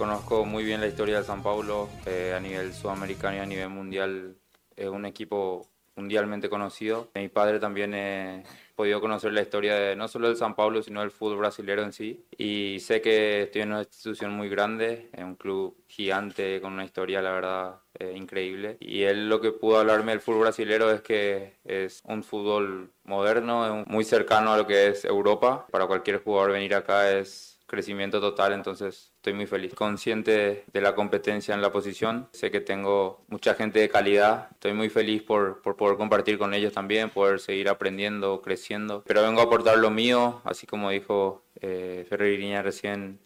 [0.00, 3.68] conozco muy bien la historia de San Paulo eh, a nivel sudamericano y a nivel
[3.68, 4.34] mundial.
[4.74, 7.10] Es un equipo mundialmente conocido.
[7.14, 8.42] Mi padre también he
[8.80, 11.92] podido conocer la historia de, no solo del San Paulo, sino del fútbol brasileño en
[11.92, 12.24] sí.
[12.38, 16.86] Y sé que estoy en una institución muy grande, en un club gigante con una
[16.86, 18.78] historia, la verdad, eh, increíble.
[18.80, 23.84] Y él lo que pudo hablarme del fútbol brasileño es que es un fútbol moderno,
[23.86, 25.66] muy cercano a lo que es Europa.
[25.70, 29.74] Para cualquier jugador venir acá es crecimiento total, entonces estoy muy feliz.
[29.74, 34.72] Consciente de la competencia en la posición, sé que tengo mucha gente de calidad, estoy
[34.72, 39.40] muy feliz por, por poder compartir con ellos también, poder seguir aprendiendo, creciendo, pero vengo
[39.40, 43.20] a aportar lo mío, así como dijo eh, recién,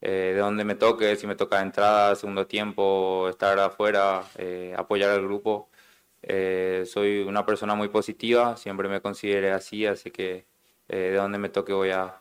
[0.00, 5.10] eh, de donde me toque, si me toca entrada, segundo tiempo, estar afuera, eh, apoyar
[5.10, 5.68] al grupo.
[6.22, 10.46] Eh, soy una persona muy positiva, siempre me consideré así, así que
[10.88, 12.20] de donde me toque voy a,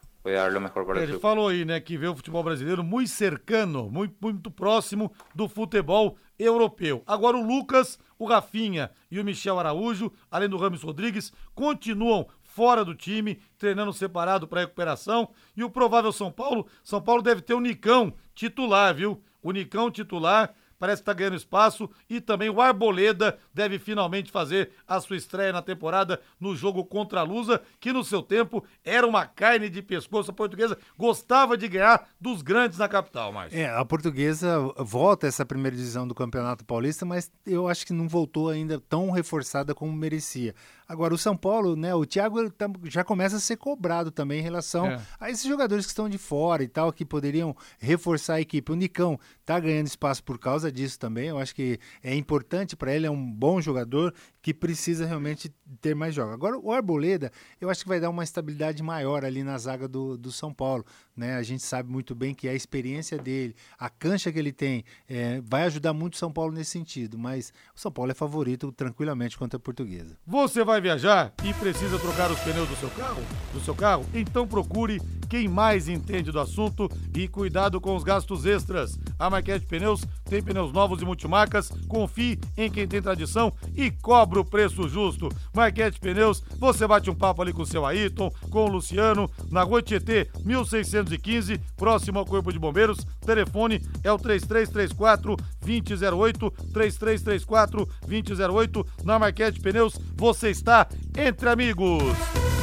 [0.69, 4.51] foi para Ele falou aí, né, que vê o futebol brasileiro muito cercano, muito, muito
[4.51, 7.03] próximo do futebol europeu.
[7.07, 12.83] Agora o Lucas, o Rafinha e o Michel Araújo, além do Rames Rodrigues, continuam fora
[12.85, 15.29] do time, treinando separado para recuperação.
[15.55, 19.23] E o provável São Paulo, São Paulo deve ter o Nicão titular, viu?
[19.41, 24.71] O Nicão titular parece que está ganhando espaço e também o Arboleda deve finalmente fazer
[24.87, 29.05] a sua estreia na temporada no jogo contra a Lusa, que no seu tempo era
[29.05, 30.31] uma carne de pescoço.
[30.31, 33.59] A portuguesa gostava de ganhar dos grandes na capital, Márcio.
[33.59, 38.07] É, a portuguesa volta essa primeira divisão do Campeonato Paulista, mas eu acho que não
[38.07, 40.55] voltou ainda tão reforçada como merecia.
[40.91, 44.43] Agora, o São Paulo, né, o Thiago tá, já começa a ser cobrado também em
[44.43, 45.01] relação é.
[45.21, 48.73] a esses jogadores que estão de fora e tal, que poderiam reforçar a equipe.
[48.73, 51.29] O Nicão tá ganhando espaço por causa disso também.
[51.29, 55.95] Eu acho que é importante para ele, é um bom jogador que precisa realmente ter
[55.95, 56.33] mais jogos.
[56.33, 57.31] Agora, o Arboleda,
[57.61, 60.83] eu acho que vai dar uma estabilidade maior ali na zaga do, do São Paulo.
[61.15, 61.35] Né?
[61.35, 65.39] A gente sabe muito bem que a experiência dele, a cancha que ele tem, é,
[65.41, 67.17] vai ajudar muito o São Paulo nesse sentido.
[67.17, 70.17] Mas o São Paulo é favorito tranquilamente contra a portuguesa.
[70.25, 73.21] Você vai viajar e precisa trocar os pneus do seu carro?
[73.53, 74.05] Do seu carro?
[74.13, 74.99] Então procure
[75.31, 78.99] quem mais entende do assunto e cuidado com os gastos extras.
[79.17, 81.71] A Marquete Pneus tem pneus novos e multimarcas.
[81.87, 85.29] Confie em quem tem tradição e cobra o preço justo.
[85.55, 89.63] Marquete Pneus, você bate um papo ali com o seu Ayrton, com o Luciano, na
[89.63, 92.97] Rua Tietê, 1615, próximo ao Corpo de Bombeiros.
[93.25, 98.87] Telefone é o 3334 2008, 3334 2008.
[99.05, 100.70] Na Marquete Pneus, você está
[101.17, 102.03] entre amigos.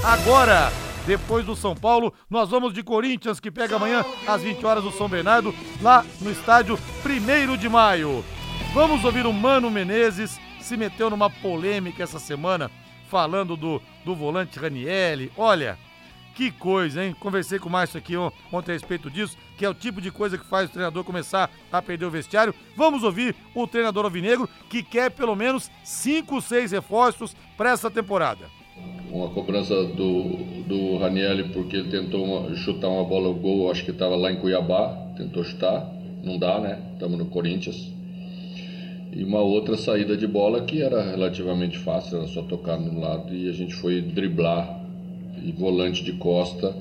[0.04, 0.70] Agora,
[1.06, 4.92] depois do São Paulo, nós vamos de Corinthians, que pega amanhã às 20 horas do
[4.92, 8.24] São Bernardo, lá no estádio 1 de maio.
[8.74, 12.70] Vamos ouvir o Mano Menezes, se meteu numa polêmica essa semana,
[13.08, 15.32] falando do, do volante Ranielli.
[15.36, 15.78] Olha,
[16.38, 17.16] que coisa, hein?
[17.18, 20.38] Conversei com o Márcio aqui ontem a respeito disso, que é o tipo de coisa
[20.38, 22.54] que faz o treinador começar a perder o vestiário.
[22.76, 28.44] Vamos ouvir o treinador alvinegro, que quer pelo menos 5, 6 reforços para essa temporada.
[29.10, 33.84] Uma cobrança do, do Ranielli porque ele tentou uma, chutar uma bola no gol, acho
[33.84, 36.80] que estava lá em Cuiabá, tentou chutar, não dá, né?
[36.92, 37.98] Estamos no Corinthians
[39.12, 43.34] e uma outra saída de bola que era relativamente fácil, era só tocar no lado
[43.34, 44.78] e a gente foi driblar
[45.44, 46.74] e volante de costa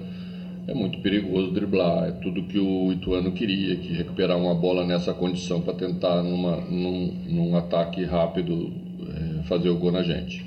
[0.67, 5.13] é muito perigoso driblar, é tudo que o Ituano queria, que recuperar uma bola nessa
[5.13, 8.73] condição para tentar numa, num, num, ataque rápido
[9.39, 10.45] é, fazer o gol na gente.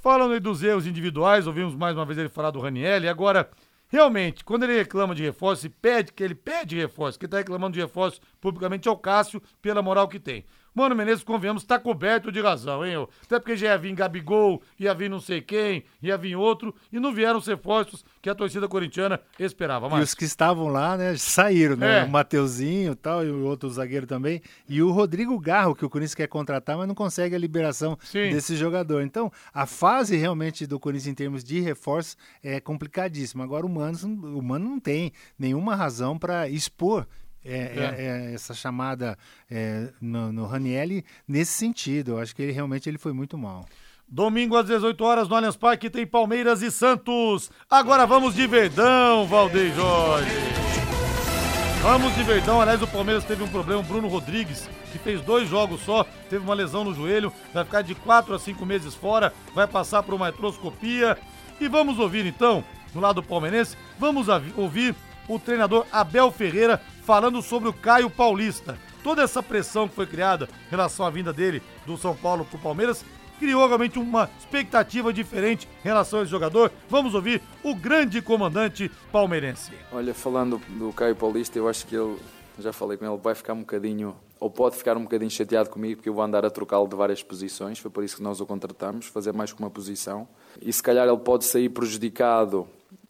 [0.00, 3.48] Falando aí dos erros individuais, ouvimos mais uma vez ele falar do Raniel e agora
[3.94, 7.74] Realmente, quando ele reclama de reforço, e pede que ele pede reforço, que está reclamando
[7.74, 10.44] de reforço publicamente é o Cássio pela moral que tem.
[10.74, 13.06] Mano Menezes, convenhamos, está coberto de razão, hein?
[13.22, 16.98] Até porque já ia vir Gabigol, ia vir não sei quem, ia vir outro, e
[16.98, 20.00] não vieram os reforços que a torcida corintiana esperava mais.
[20.00, 22.00] E os que estavam lá, né, saíram, né?
[22.00, 22.04] É.
[22.04, 24.42] O Mateuzinho e tal, e o outro zagueiro também.
[24.68, 28.30] E o Rodrigo Garro, que o Corinthians quer contratar, mas não consegue a liberação Sim.
[28.30, 29.02] desse jogador.
[29.02, 33.44] Então, a fase realmente do Corinthians em termos de reforço é complicadíssima.
[33.44, 33.96] Agora, o Mano,
[34.36, 37.06] o Mano não tem nenhuma razão para expor
[37.44, 37.94] é, é.
[37.98, 39.18] É, essa chamada
[39.50, 42.12] é, no, no Ranielli nesse sentido.
[42.12, 43.66] Eu acho que ele realmente ele foi muito mal.
[44.08, 47.50] Domingo às 18 horas no Allianz Parque tem Palmeiras e Santos.
[47.68, 50.30] Agora vamos de Verdão, Valdeir Jorge.
[51.82, 52.60] Vamos de Verdão.
[52.60, 53.80] Aliás, o Palmeiras teve um problema.
[53.80, 57.82] O Bruno Rodrigues, que fez dois jogos só, teve uma lesão no joelho, vai ficar
[57.82, 61.18] de 4 a 5 meses fora, vai passar por uma artroscopia.
[61.60, 64.94] E vamos ouvir então, do lado palmeirense, vamos ouvir
[65.28, 68.78] o treinador Abel Ferreira falando sobre o Caio Paulista.
[69.02, 72.56] Toda essa pressão que foi criada em relação à vinda dele do São Paulo para
[72.56, 73.04] o Palmeiras
[73.38, 76.72] criou realmente uma expectativa diferente em relação a esse jogador.
[76.88, 79.72] Vamos ouvir o grande comandante palmeirense.
[79.92, 82.16] Olha, falando do Caio Paulista, eu acho que ele,
[82.58, 85.96] já falei com ele, vai ficar um bocadinho, ou pode ficar um bocadinho chateado comigo,
[85.96, 88.46] porque eu vou andar a trocá-lo de várias posições, foi por isso que nós o
[88.46, 90.26] contratamos, fazer mais que uma posição.
[90.62, 92.66] E se calhar ele pode sair prejudicado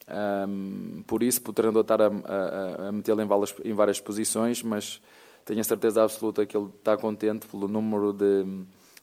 [0.07, 5.01] um, por isso, treinador estar a, a, a metê-lo em várias, em várias posições, mas
[5.45, 8.45] tenho a certeza absoluta que ele está contente pelo número de,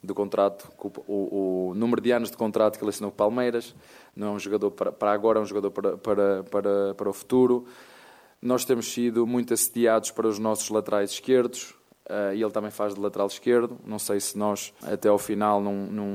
[0.04, 0.72] de contrato,
[1.08, 3.76] o, o, número de anos de contrato que ele assinou com o Palmeiras.
[4.16, 7.14] Não é um jogador para, para agora, é um jogador para, para, para, para o
[7.14, 7.66] futuro.
[8.41, 11.76] Nós temos sido muito assediados para os nossos laterais esquerdos.
[12.10, 13.78] Uh, e ele também faz de lateral esquerdo.
[13.86, 16.08] Não sei se nós, até ao final, não, não,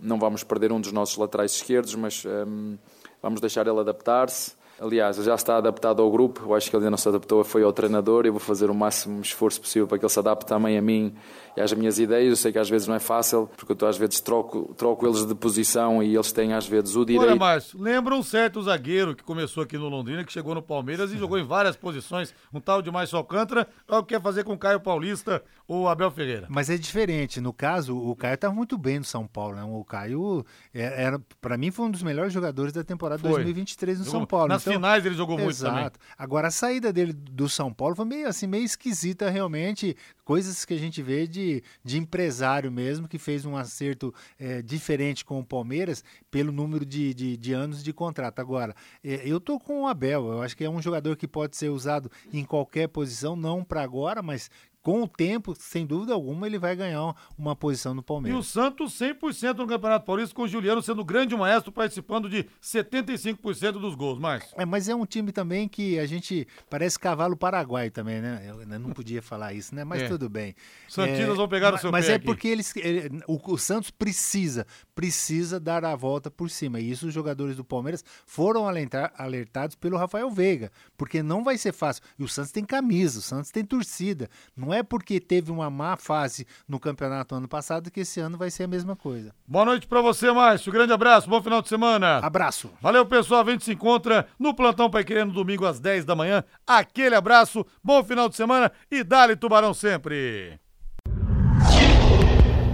[0.00, 2.78] não vamos perder um dos nossos laterais esquerdos, mas um,
[3.26, 4.52] vamos deixar ele adaptar-se.
[4.78, 7.62] Aliás, já está adaptado ao grupo, eu acho que ele ainda não se adaptou, foi
[7.62, 10.76] ao treinador, eu vou fazer o máximo esforço possível para que ele se adapte também
[10.76, 11.14] a mim
[11.56, 12.28] e às minhas ideias.
[12.28, 15.24] Eu sei que às vezes não é fácil, porque eu às vezes troco, troco eles
[15.24, 17.26] de posição e eles têm às vezes o direito.
[17.26, 21.10] Olha, Márcio, lembra um certo zagueiro que começou aqui no Londrina, que chegou no Palmeiras
[21.10, 24.44] e jogou em várias posições, um tal de Márcio Alcântara, é o que quer fazer
[24.44, 26.46] com o Caio Paulista ou Abel Ferreira.
[26.50, 29.64] Mas é diferente, no caso, o Caio estava muito bem no São Paulo, né?
[29.64, 33.30] O Caio é, era, para mim, foi um dos melhores jogadores da temporada foi.
[33.30, 34.48] 2023 no São Paulo.
[34.48, 35.98] Nas Então, finais ele jogou muito exato.
[35.98, 36.14] também.
[36.16, 39.96] Agora, a saída dele do São Paulo foi meio assim, meio esquisita realmente.
[40.24, 45.24] Coisas que a gente vê de, de empresário mesmo, que fez um acerto é, diferente
[45.24, 48.40] com o Palmeiras pelo número de, de, de anos de contrato.
[48.40, 50.32] Agora, é, eu tô com o Abel.
[50.32, 53.82] Eu acho que é um jogador que pode ser usado em qualquer posição, não para
[53.82, 54.50] agora, mas
[54.86, 58.38] com o tempo, sem dúvida alguma, ele vai ganhar uma posição no E Palmeiras.
[58.38, 62.46] o Santos 100% no Campeonato Paulista, com o Juliano sendo o grande maestro, participando de
[62.62, 64.20] 75% dos gols.
[64.20, 64.44] Mais.
[64.56, 68.44] É, mas é um time também que a gente parece cavalo paraguai também, né?
[68.46, 69.82] Eu ainda não podia falar isso, né?
[69.82, 70.08] Mas É.
[70.08, 70.54] tudo bem.
[70.88, 72.24] Santinas vão pegar ma- seu Mas é aqui.
[72.24, 74.64] porque eles, ele- o, o Santos precisa,
[74.94, 76.78] precisa dar a volta por cima.
[76.78, 81.58] E isso os jogadores do Palmeiras foram alertar- alertados pelo Rafael Veiga, porque não vai
[81.58, 82.04] ser fácil.
[82.16, 84.30] E o Santos tem camisa, o Santos tem torcida.
[84.56, 88.50] Não é porque teve uma má fase no campeonato ano passado que esse ano vai
[88.50, 89.32] ser a mesma coisa.
[89.46, 90.72] Boa noite pra você, Márcio.
[90.72, 92.18] Grande abraço, bom final de semana.
[92.18, 92.70] Abraço.
[92.80, 93.46] Valeu, pessoal.
[93.46, 96.44] A gente se encontra no Plantão Pai Querer no domingo às 10 da manhã.
[96.66, 100.58] Aquele abraço, bom final de semana e dale Tubarão sempre.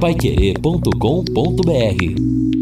[0.01, 2.62] Paiquerê.com.br